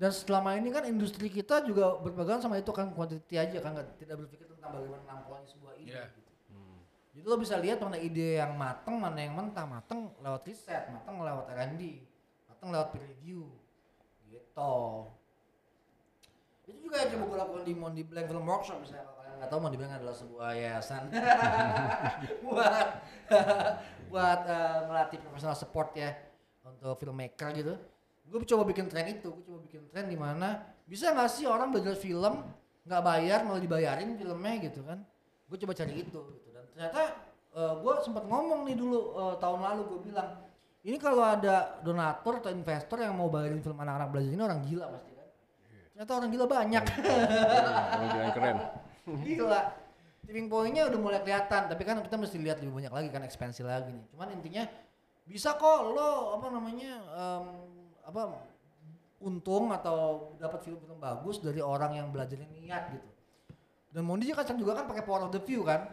[0.00, 4.16] Dan selama ini kan industri kita juga berpegang sama itu kan quantity aja kan tidak
[4.16, 6.04] berpikir tentang bagaimana nampolnya sebuah ide Iya.
[6.16, 6.30] gitu.
[7.12, 9.68] jadi lo bisa lihat mana ide yang mateng mana yang mentah.
[9.68, 12.00] Mateng lewat riset mateng lewat R&D
[12.48, 13.52] mateng lewat peer review
[14.24, 15.04] gitu
[16.70, 19.50] itu juga yang coba gue lakukan di Mondi Blank Film Workshop misalnya kalau kalian nggak
[19.50, 21.02] tahu Mondi Blank adalah sebuah yayasan.
[22.46, 22.88] Buat
[24.10, 26.10] buat eh, melatih profesional support ya
[26.66, 27.74] untuk filmmaker gitu.
[28.30, 31.70] Gue coba bikin tren itu gue coba bikin tren di mana bisa nggak sih orang
[31.70, 32.42] belajar film
[32.86, 35.02] nggak bayar malah dibayarin filmnya gitu kan.
[35.46, 36.48] Gue coba cari itu gitu.
[36.54, 37.02] Dan ternyata
[37.54, 40.30] gue sempat ngomong nih dulu eh, tahun lalu gue bilang
[40.80, 44.86] ini kalau ada donatur atau investor yang mau bayarin film anak-anak belajar ini orang gila
[44.96, 45.09] pasti
[46.00, 46.84] ternyata orang gila banyak.
[47.92, 48.56] Orang bilang keren.
[49.28, 49.60] Gila
[50.24, 53.60] tipping point-nya udah mulai kelihatan tapi kan kita mesti lihat lebih banyak lagi kan ekspansi
[53.68, 54.04] lagi nih.
[54.16, 54.64] Cuman intinya
[55.28, 57.44] bisa kok lo apa namanya em,
[58.08, 58.32] apa
[59.20, 63.08] untung atau dapat film-film bagus dari orang yang belajarnya niat gitu.
[63.92, 65.84] Dan Mondi kan juga kan pakai power of the view kan.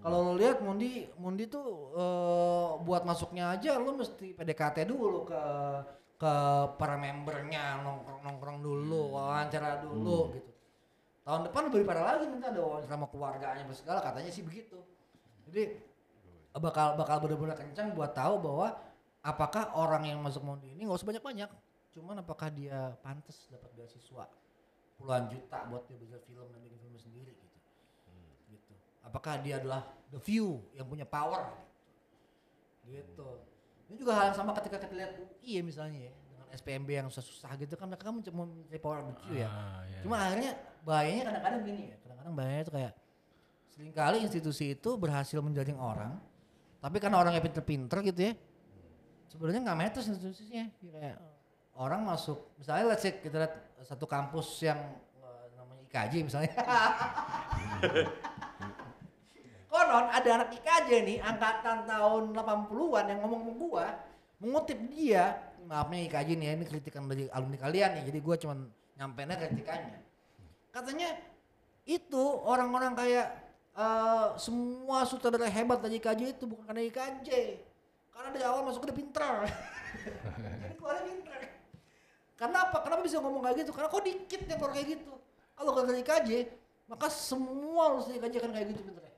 [0.00, 5.42] Kalau lo lihat Mondi Mondi tuh eh, buat masuknya aja lo mesti PDKT dulu ke
[6.20, 6.34] ke
[6.76, 10.52] para membernya nongkrong nongkrong dulu wawancara dulu gitu.
[11.24, 14.76] Tahun depan lebih parah lagi nanti ada wawancara sama keluarganya segala katanya sih begitu.
[15.48, 15.80] Jadi
[16.60, 18.76] bakal bakal benar-benar kencang buat tahu bahwa
[19.24, 21.50] apakah orang yang masuk Mondi ini nggak usah banyak-banyak.
[21.96, 24.28] Cuman apakah dia pantas dapat beasiswa
[25.00, 27.58] puluhan juta buat dia belajar film dan bikin film sendiri gitu.
[28.52, 28.74] Gitu.
[29.00, 31.48] Apakah dia adalah the few yang punya power
[32.84, 33.40] gitu
[33.90, 37.06] ini juga hal yang sama ketika kita lihat UI ya misalnya ya dengan SPMB yang
[37.10, 39.98] susah-susah gitu kan mereka kan mau mencari power few ya Ah, iya.
[40.06, 42.92] Cuma akhirnya bahayanya kadang-kadang gini ya, kadang-kadang bahayanya itu kayak
[43.70, 46.16] sering kali institusi itu berhasil menjaring orang,
[46.78, 48.32] tapi karena orangnya pinter-pinter gitu ya,
[49.26, 50.68] sebenarnya nggak matters institusinya.
[50.80, 51.16] Kayak
[51.74, 54.76] orang masuk, misalnya let's say kita lihat satu kampus yang
[55.16, 56.52] eh, namanya IKJ misalnya.
[59.90, 63.86] Konon ada anak IKJ nih, angkatan tahun 80-an yang ngomong sama gua,
[64.38, 65.34] mengutip dia,
[65.66, 69.98] maafnya IKJ nih ya, ini kritikan dari alumni kalian nih, jadi gua cuman nyampeinnya kritikannya.
[70.70, 71.18] Katanya
[71.90, 73.34] itu orang-orang kayak
[73.74, 77.28] eh, semua sutradara hebat dari IKJ itu bukan karena IKJ,
[78.14, 79.32] karena dari awal masuk udah pinter.
[80.70, 81.34] Jadi keluarnya pinter.
[82.38, 82.78] Kenapa?
[82.86, 83.74] Kenapa bisa ngomong kayak gitu?
[83.74, 85.14] Karena kok dikit yang keluar kayak gitu.
[85.58, 86.30] Kalau gak dari KJ,
[86.86, 89.09] maka semua dari KJ kan kayak gitu pinternya.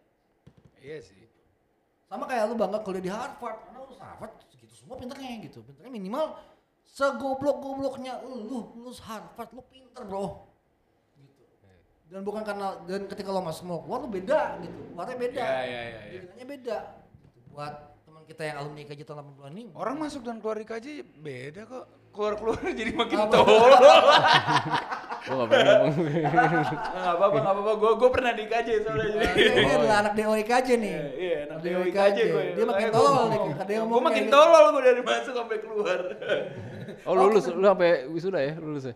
[0.82, 1.22] Iya sih.
[2.10, 5.64] Sama kayak lu bangga kuliah di Harvard, karena lulus Harvard segitu semua pinternya gitu.
[5.64, 6.36] Pinternya minimal
[6.84, 10.44] segoblok-gobloknya lu lulus Harvard, lu pinter bro.
[11.16, 11.42] Gitu.
[12.12, 15.40] Dan bukan karena dan ketika lo masuk mau keluar lu beda gitu, keluarnya beda.
[15.40, 16.00] Iya, iya, iya,
[16.36, 16.44] iya.
[16.44, 16.78] Beda.
[17.16, 17.38] Gitu.
[17.54, 17.74] Buat
[18.04, 21.62] teman kita yang alumni KJ tahun 80-an ini, Orang masuk dan keluar di KJ beda
[21.64, 21.86] kok.
[22.12, 23.72] Keluar-keluar jadi makin tolol.
[25.22, 25.94] Gua nggak berani ngomong.
[26.02, 27.72] Enggak apa-apa, enggak apa-apa.
[27.78, 29.42] Gua gua pernah di KJ soalnya jadi.
[29.54, 30.94] ini adalah anak DOI KJ nih.
[30.94, 32.44] Iya, iya, anak DOI KJ gue.
[32.58, 34.34] Dia makin tolol nih, yang Gue ngomong makin gitu.
[34.34, 35.98] tolol gue dari masuk sampai keluar.
[37.06, 38.94] Oh lulus, lu sampai wisuda ya lulus ya?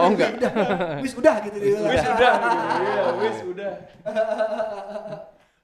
[0.00, 0.30] Oh, enggak.
[0.40, 0.52] udah.
[1.04, 1.68] Wis udah gitu dia.
[1.76, 1.92] bilang.
[1.92, 2.32] Wis udah.
[2.80, 3.72] Iya, wis udah.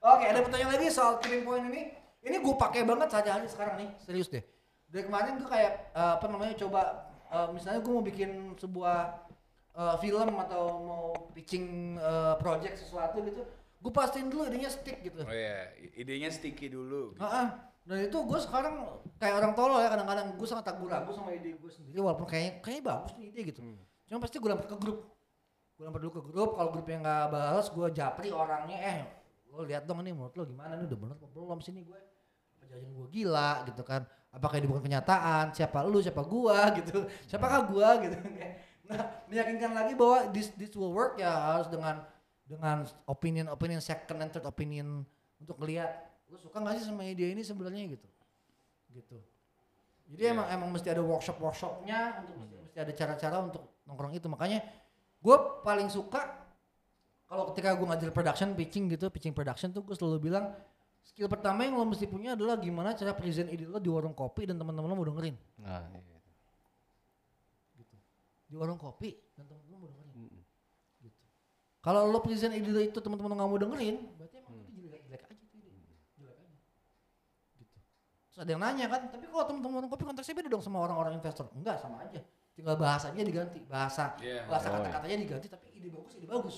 [0.06, 1.90] Oke, ada pertanyaan lagi soal tipping point ini.
[2.20, 4.42] Ini gue pakai banget sehari-hari sekarang nih, serius deh.
[4.90, 6.82] Dari kemarin gue kayak eh, apa namanya coba
[7.30, 9.25] eh, misalnya gue mau bikin sebuah
[9.76, 11.04] eh, film atau mau
[11.36, 13.44] pitching eh, project sesuatu gitu,
[13.84, 15.20] gue pastiin dulu idenya stick gitu.
[15.22, 17.14] Oh iya, idenya sticky dulu.
[17.20, 17.46] Heeh.
[17.86, 20.34] Dan itu gue sekarang kayak orang tolol ya kadang-kadang.
[20.34, 23.60] Gue sangat ragu-ragu sama ide gue sendiri walaupun kayaknya kayaknya bagus nih ide gitu.
[24.10, 24.98] Cuma pasti gue lempar ke grup.
[25.78, 28.98] Gue lempar dulu ke grup, kalau grupnya nggak balas gue japri orangnya eh
[29.54, 30.74] lo lihat dong nih menurut lo gimana?
[30.74, 34.02] Nih udah bener apa belum sini gue apa jajan gue gila gitu kan.
[34.34, 35.54] Apakah ini bukan kenyataan?
[35.54, 36.02] Siapa lu?
[36.02, 36.68] Siapa gua?
[36.76, 37.06] gitu.
[37.30, 38.02] Siapakah gua?
[38.02, 38.18] gitu
[38.86, 42.06] nah meyakinkan lagi bahwa this this will work ya harus dengan
[42.46, 45.02] dengan opinion opinion second and third opinion
[45.42, 47.86] untuk ngelihat lu suka nggak sih sama ide ini sebenarnya?
[47.86, 48.08] Gitu.
[48.94, 49.18] Gitu.
[50.14, 54.26] Jadi emang emang mesti ada workshop workshopnya untuk mesti, mesti ada cara-cara untuk nongkrong itu.
[54.30, 54.62] Makanya
[55.18, 56.46] gue paling suka
[57.26, 60.54] kalau ketika gue ngajar production pitching gitu pitching production tuh gue selalu bilang
[61.02, 64.46] skill pertama yang lo mesti punya adalah gimana cara present ide lo di warung kopi
[64.46, 65.34] dan teman-teman lo mau dengerin.
[65.58, 66.15] Nah, iya.
[68.46, 70.30] Di warung kopi dan teman-teman mau dengerin.
[71.02, 71.22] Gitu.
[71.82, 75.44] Kalau lo present ide itu teman-teman nggak mau dengerin berarti emang itu jelek jelek aja
[75.50, 75.72] tuh ide.
[76.18, 76.58] Jelek aja.
[77.58, 77.76] Gitu.
[78.30, 81.18] Terus ada yang nanya kan tapi kalau teman-teman warung kopi konteksnya beda dong sama orang-orang
[81.18, 81.50] investor?
[81.58, 82.22] Enggak sama aja.
[82.56, 84.16] Tinggal bahasanya diganti bahasa.
[84.22, 84.48] Iya.
[84.48, 86.56] bahasa Oh, kata-katanya diganti tapi ide bagus ide bagus.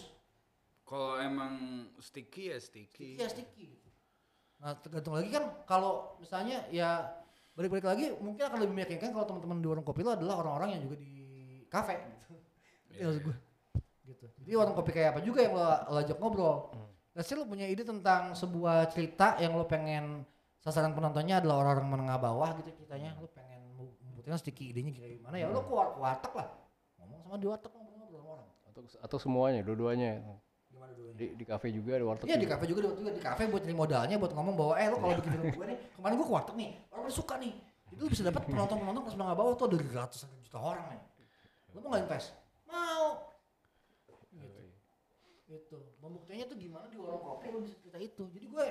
[0.89, 1.53] Kalau emang
[2.01, 3.21] sticky ya sticky.
[3.21, 3.89] Iya sticky gitu.
[4.61, 7.17] Nah tergantung lagi kan kalau misalnya ya
[7.59, 10.83] balik-balik lagi mungkin akan lebih meyakinkan kalau teman-teman di warung kopi lo adalah orang-orang yang
[10.87, 11.18] juga di
[11.69, 12.27] kafe gitu.
[12.99, 13.37] Iya maksud gue.
[14.09, 14.27] Gitu.
[14.45, 16.73] Jadi warung kopi kayak apa juga yang lo, lo ajak ngobrol.
[17.13, 20.25] Let's say lo punya ide tentang sebuah cerita yang lo pengen
[20.59, 23.13] sasaran penontonnya adalah orang-orang menengah bawah gitu ceritanya.
[23.21, 26.49] Lo pengen membuktikan sticky idenya kayak gimana ya lo keluar ke warteg lah.
[26.99, 28.49] Ngomong sama di warteg ngobrol-ngobrol sama orang.
[28.73, 30.11] Atau atau semuanya, dua-duanya.
[30.73, 32.27] Gimana dulu Di di kafe juga, di warteg.
[32.31, 32.55] Iya di juga.
[32.57, 35.15] kafe juga di, juga di kafe buat nyari modalnya buat ngomong bahwa eh lo kalau
[35.21, 37.53] bikin film gue nih kemarin gue ke warteg nih orang pada suka nih
[37.89, 41.01] itu lo bisa dapat penonton penonton kelas menengah bawah tuh dari ratusan juta orang nih
[41.79, 42.35] lo mau nggak invest?
[42.67, 43.07] Mau.
[44.35, 44.63] Gitu.
[45.47, 45.79] gitu.
[46.03, 48.27] Membuktikannya tuh gimana di warung kopi lo bisa cerita itu?
[48.35, 48.67] Jadi gue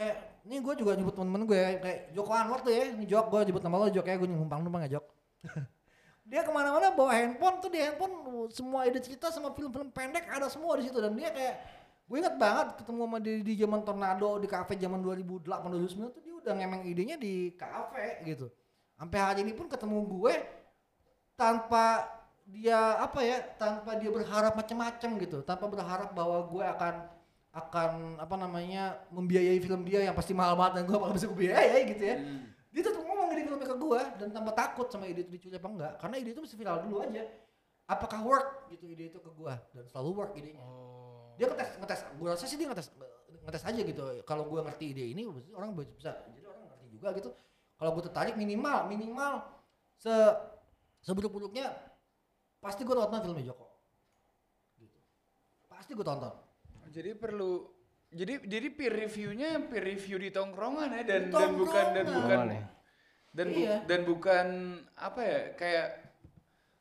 [0.00, 0.16] kayak
[0.48, 3.40] ini gue juga nyebut temen-temen gue ya, kayak Joko Anwar tuh ya ini Jok gue
[3.52, 5.06] nyebut nama lo Jok ya gue numpang numpang ya Jok.
[6.28, 8.12] Dia ke mana-mana bawa handphone tuh di handphone
[8.52, 11.00] semua ide cerita sama film-film pendek ada semua di situ.
[11.00, 11.56] Dan dia kayak
[12.04, 16.20] gue inget banget ketemu sama dia di zaman tornado di kafe zaman 2008 2009 tuh
[16.20, 18.52] dia udah ngemeng idenya di kafe gitu.
[19.00, 20.34] Sampai hari ini pun ketemu gue
[21.32, 22.17] tanpa
[22.48, 26.94] dia apa ya tanpa dia berharap macam-macam gitu tanpa berharap bahwa gue akan
[27.52, 31.80] akan apa namanya membiayai film dia yang pasti mahal banget dan gue bakal bisa biayai
[31.92, 32.16] gitu ya.
[32.16, 32.48] Hmm.
[32.68, 35.68] dia tetap ngomong ide filmnya ke gue dan tanpa takut sama ide itu dicuri apa
[35.68, 37.22] enggak karena ide itu mesti viral dulu aja.
[37.88, 38.48] Apakah work?
[38.68, 40.64] Gitu ide itu ke gue dan selalu work idenya.
[41.40, 42.88] Dia ngetes ngetes gue rasa sih dia ngetes
[43.48, 45.24] ngetes aja gitu kalau gue ngerti ide ini
[45.56, 47.30] orang bisa jadi orang ngerti juga gitu.
[47.76, 49.32] Kalau gue tertarik minimal minimal
[49.96, 50.12] se
[51.00, 51.87] seburuk-buruknya
[52.58, 53.66] pasti gue tonton filmnya Joko
[54.76, 54.98] gitu
[55.66, 56.34] pasti gue tonton
[56.88, 57.68] Jadi perlu
[58.08, 62.08] jadi jadi peer reviewnya peer review di tongkrongan ya dan Di dan bukan dan tongkrongan.
[62.08, 62.64] bukan Tongkrongan ya.
[63.30, 63.76] dan bu- Iya.
[63.84, 64.46] dan bukan
[64.96, 65.86] apa ya kayak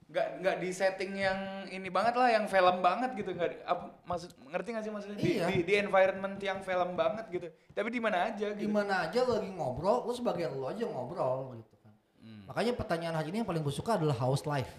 [0.07, 3.83] nggak nggak di setting yang ini banget lah yang film banget gitu nggak di- apa,
[4.01, 5.45] maksud ngerti nggak sih maksudnya di, Iya.
[5.45, 9.19] di, di environment yang film banget gitu tapi di mana aja di gitu mana aja
[9.21, 12.47] lo lagi ngobrol lo sebagai lo aja ngobrol gitu kan Hmm.
[12.47, 14.71] makanya pertanyaan hari ini yang paling gue suka adalah house life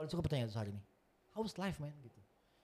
[0.00, 0.82] paling suka pertanyaan itu hari ini.
[1.36, 1.92] House life man?
[2.00, 2.16] Gitu.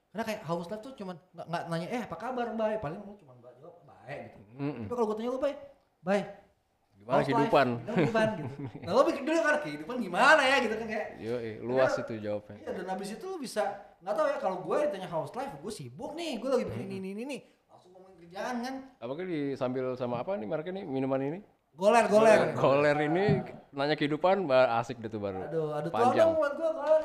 [0.08, 2.80] Karena kayak house life tuh cuman nggak nggak nanya eh apa kabar bay?
[2.80, 4.50] Paling lo cuma jawab baik gitu.
[4.56, 4.88] Mm-mm.
[4.88, 5.54] tapi kalau gue tanya lo bay
[6.00, 6.20] bay
[6.96, 7.66] Gimana house life, kehidupan?
[7.76, 8.54] gimana kehidupan gitu.
[8.88, 10.56] Nah lo pikir dulu kan kehidupan gimana ya?
[10.64, 11.06] Gitu kan kayak.
[11.20, 12.56] Yo, luas itu jawabnya.
[12.56, 13.62] Iya dan habis itu lu bisa
[14.00, 15.52] nggak tahu ya kalau gue ditanya house life?
[15.60, 17.38] Gue sibuk nih gue lagi bikin ini ini ini.
[17.68, 18.74] Langsung ngomongin kerjaan kan.
[18.96, 21.38] Apakah di sambil sama apa nih mereknya nih minuman ini?
[21.76, 22.40] Goler, goler.
[22.56, 23.26] Goler ini
[23.70, 25.44] nanya kehidupan bah, asik deh tuh baru.
[25.44, 26.26] Aduh, aduh tolong Panjang.
[26.26, 27.00] dong buat gua goler.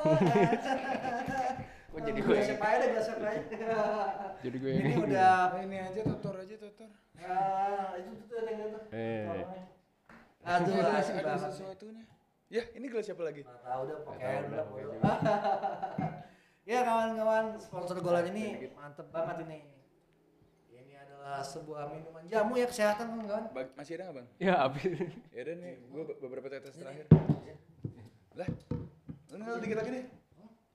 [1.92, 3.40] Kok jadi gue gue siap aja deh, gue siap aja.
[4.40, 4.94] Jadi gue Ini ini.
[4.96, 5.36] udah
[5.68, 6.88] ini aja tutor aja tutor.
[7.20, 8.78] Ah, itu tuh yang itu.
[8.90, 9.44] Eh.
[10.42, 11.52] Aduh, ada, asik ada banget.
[11.52, 12.04] sesuatunya.
[12.48, 13.44] Ya, ini gelas siapa lagi?
[13.44, 14.64] Nggak tahu udah pakai udah.
[16.62, 19.66] Ya kawan-kawan sponsor golan ini mantep banget ini.
[21.22, 23.44] Adalah sebuah minuman jamu ya kesehatan kawan-kawan.
[23.54, 24.26] Bag- masih ada nggak bang?
[24.42, 24.90] Ya habis.
[25.30, 27.06] Ya udah nih, gue beberapa tetes terakhir.
[28.34, 28.48] Lah,
[29.30, 30.04] lu dikit lagi deh.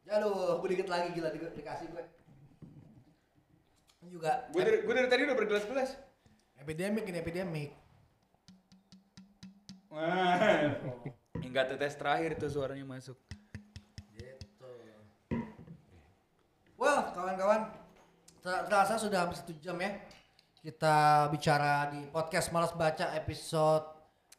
[0.08, 2.04] Aduh, gue dikit lagi gila di- dikasih gue.
[4.08, 6.00] Juga Gue dari, gue dari tadi udah bergelas-gelas.
[6.56, 7.72] epidemik ini epidemik.
[9.92, 10.40] Wah.
[11.38, 13.20] Enggak tetes terakhir itu suaranya masuk.
[14.16, 14.72] Gitu.
[16.80, 17.68] Well, kawan-kawan,
[18.40, 19.92] ter- terasa sudah hampir satu jam ya.
[20.68, 23.88] Kita bicara di podcast Malas Baca episode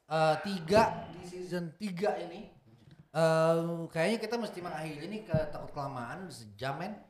[0.04, 2.52] 3 di season 3 ini.
[3.16, 3.56] Eh,
[3.88, 7.00] kayaknya kita mesti mengakhiri ini ke takut kelamaan sejam men.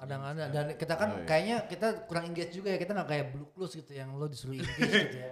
[0.00, 3.76] Kadang-kadang dan kita kan kayaknya kita kurang engage juga ya kita nggak kayak blue clues
[3.76, 4.80] gitu yang lo disuruh engage
[5.12, 5.30] gitu ya.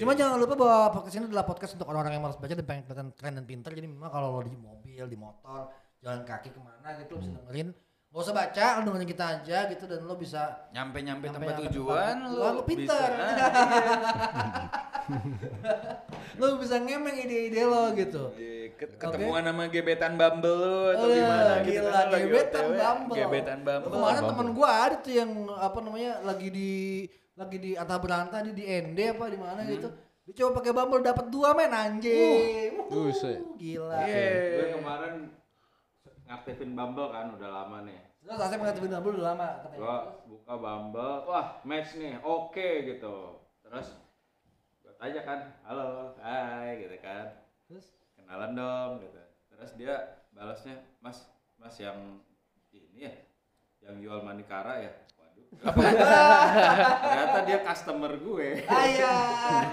[0.00, 2.88] Cuma jangan lupa bahwa podcast ini adalah podcast untuk orang-orang yang malas baca dan pengen
[2.88, 3.76] kelihatan keren dan pintar.
[3.76, 5.68] Jadi memang kalau lo di mobil, di motor,
[6.00, 7.76] jalan kaki ke mana gitu lo bisa dengerin.
[8.10, 12.14] Gak usah baca, lo dengerin kita aja gitu dan lo bisa Nyampe-nyampe tempat Nyampe-nyampe tujuan,
[12.18, 13.10] tempat lu, lu pinter.
[13.10, 13.30] bisa.
[16.38, 18.30] Lo bisa ngemeng ide-ide lo gitu.
[18.34, 22.64] iya, ket- ketemuan sama gebetan Bumble lu atau Eh, gimana gitu gila, kan, lagi gebetan
[22.64, 23.16] OTW, Bumble.
[23.16, 23.90] Gebetan Lu Bumble.
[23.92, 26.70] Kemarin temen gua ada tuh yang apa namanya lagi di
[27.34, 29.88] lagi di Atta Beranta di, di ND apa di mana gitu.
[30.24, 32.70] Dia coba pakai Bumble dapat dua men anjing.
[32.80, 33.38] Wuh, Buset.
[33.56, 34.00] gila.
[34.00, 35.14] Gue kemarin
[36.30, 37.98] ngaktifin Bumble kan udah lama nih.
[38.22, 39.78] Terus Asep ngaktifin Bumble udah lama katanya.
[39.82, 39.96] Gua
[40.30, 43.42] buka Bumble, wah match nih, oke gitu.
[43.66, 43.98] Terus
[44.86, 47.26] gue tanya kan, halo, hai gitu kan.
[47.66, 49.18] Terus Kenalan dong gitu.
[49.50, 51.26] Terus dia balasnya, mas,
[51.58, 52.22] mas yang
[52.70, 53.14] ini ya,
[53.90, 54.92] yang jual manikara ya.
[55.18, 55.46] Waduh.
[57.10, 58.48] Ternyata dia customer gue.
[58.70, 59.66] ayah.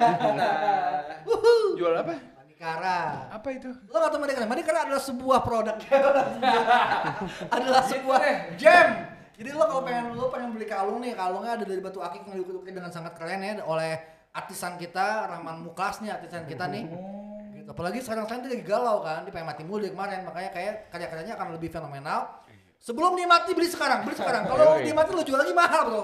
[1.78, 2.37] Jual apa?
[2.58, 3.30] Manikara.
[3.38, 3.70] Apa itu?
[3.70, 4.50] Lo gak tau?
[4.50, 5.78] Manikara adalah sebuah produk.
[7.56, 8.22] adalah sebuah
[8.58, 8.90] gem.
[9.38, 12.42] Jadi lo kalau pengen lo pengen beli kalung nih, kalungnya ada dari batu akik yang
[12.42, 14.02] diukir dengan sangat keren ya oleh
[14.34, 16.90] artisan kita Rahman Muklas nih artisan kita nih.
[17.62, 17.70] Gitu.
[17.70, 21.38] Apalagi sekarang sekarang dia lagi galau kan, dia pengen mati mulu kemarin, makanya kayak karya-karyanya
[21.38, 22.42] akan lebih fenomenal.
[22.82, 24.50] Sebelum dia mati beli sekarang, beli sekarang.
[24.50, 26.04] Kalau dia mati lo jual lagi mahal bro.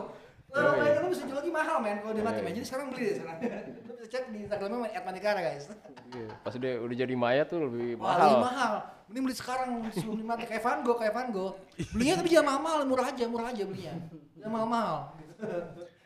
[0.54, 2.54] Bayangin lo bisa jual lagi mahal men kalau dia mati men.
[2.54, 3.42] Jadi sekarang beli deh sekarang.
[4.08, 5.70] cek di Instagramnya @manikara guys.
[6.14, 8.22] Iya, Pas dia udah jadi mayat tuh lebih Wah, mahal.
[8.28, 8.74] lebih mahal.
[9.10, 11.54] Mending beli sekarang sebelum dimati kayak Van Gogh, kayak Van Gogh.
[11.92, 13.94] Belinya tapi jangan mahal-mahal, murah aja, murah aja belinya.
[14.40, 14.96] Jangan mahal-mahal.
[15.20, 15.46] Gitu.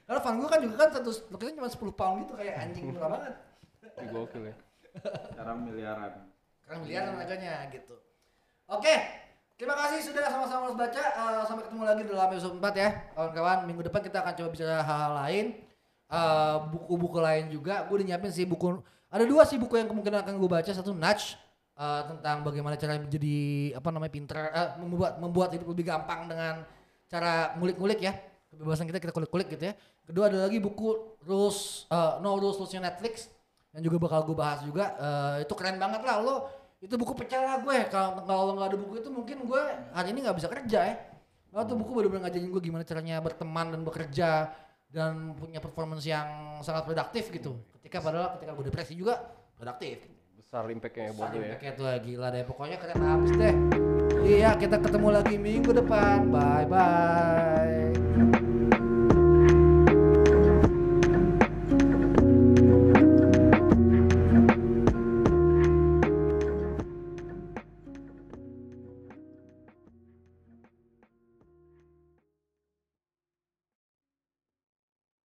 [0.07, 3.09] Karena Van Gogh kan juga kan satu lukisan cuma 10 pound gitu kayak anjing murah
[3.11, 3.33] banget.
[3.97, 4.55] Ih, Gokil ya.
[5.33, 6.13] Sekarang miliaran.
[6.61, 7.95] Sekarang miliaran harganya gitu.
[8.67, 8.93] Oke,
[9.55, 11.03] terima kasih sudah sama-sama harus baca.
[11.03, 13.57] Eh, sampai ketemu lagi dalam episode 4 ya, kawan-kawan.
[13.65, 15.45] Minggu depan kita akan coba bicara hal-hal lain.
[16.07, 17.83] Eh, buku-buku lain juga.
[17.83, 18.79] Gue udah nyiapin sih buku.
[19.11, 20.71] Ada dua sih buku yang kemungkinan akan gue baca.
[20.71, 21.35] Satu Nudge
[21.75, 23.37] eh, tentang bagaimana cara menjadi
[23.75, 26.63] apa namanya pinter, eh, membuat membuat hidup lebih gampang dengan
[27.11, 28.15] cara ngulik-ngulik ya.
[28.47, 29.73] Kebebasan kita kita kulik-kulik gitu ya.
[30.07, 33.27] Kedua ada lagi buku Rules eh, No Rules Rulesnya Netflix
[33.75, 34.95] yang juga bakal gue bahas juga.
[34.95, 36.47] Eh, itu keren banget lah lo.
[36.79, 37.91] Itu buku pecah lah gue.
[37.91, 40.95] Kalau kalau nggak ada buku itu mungkin gue hari ini nggak bisa kerja ya.
[41.51, 44.55] Lo tuh buku bener-bener ngajarin gue gimana caranya berteman dan bekerja
[44.87, 47.59] dan punya performance yang sangat produktif gitu.
[47.79, 49.19] Ketika padahal ketika gue depresi juga
[49.59, 49.99] produktif.
[50.39, 51.57] Besar impactnya buat gue ya.
[51.59, 52.43] Kayak tuh gila deh.
[52.47, 53.55] Pokoknya keren habis deh.
[54.23, 56.31] Iya kita ketemu lagi minggu depan.
[56.31, 58.06] Bye bye.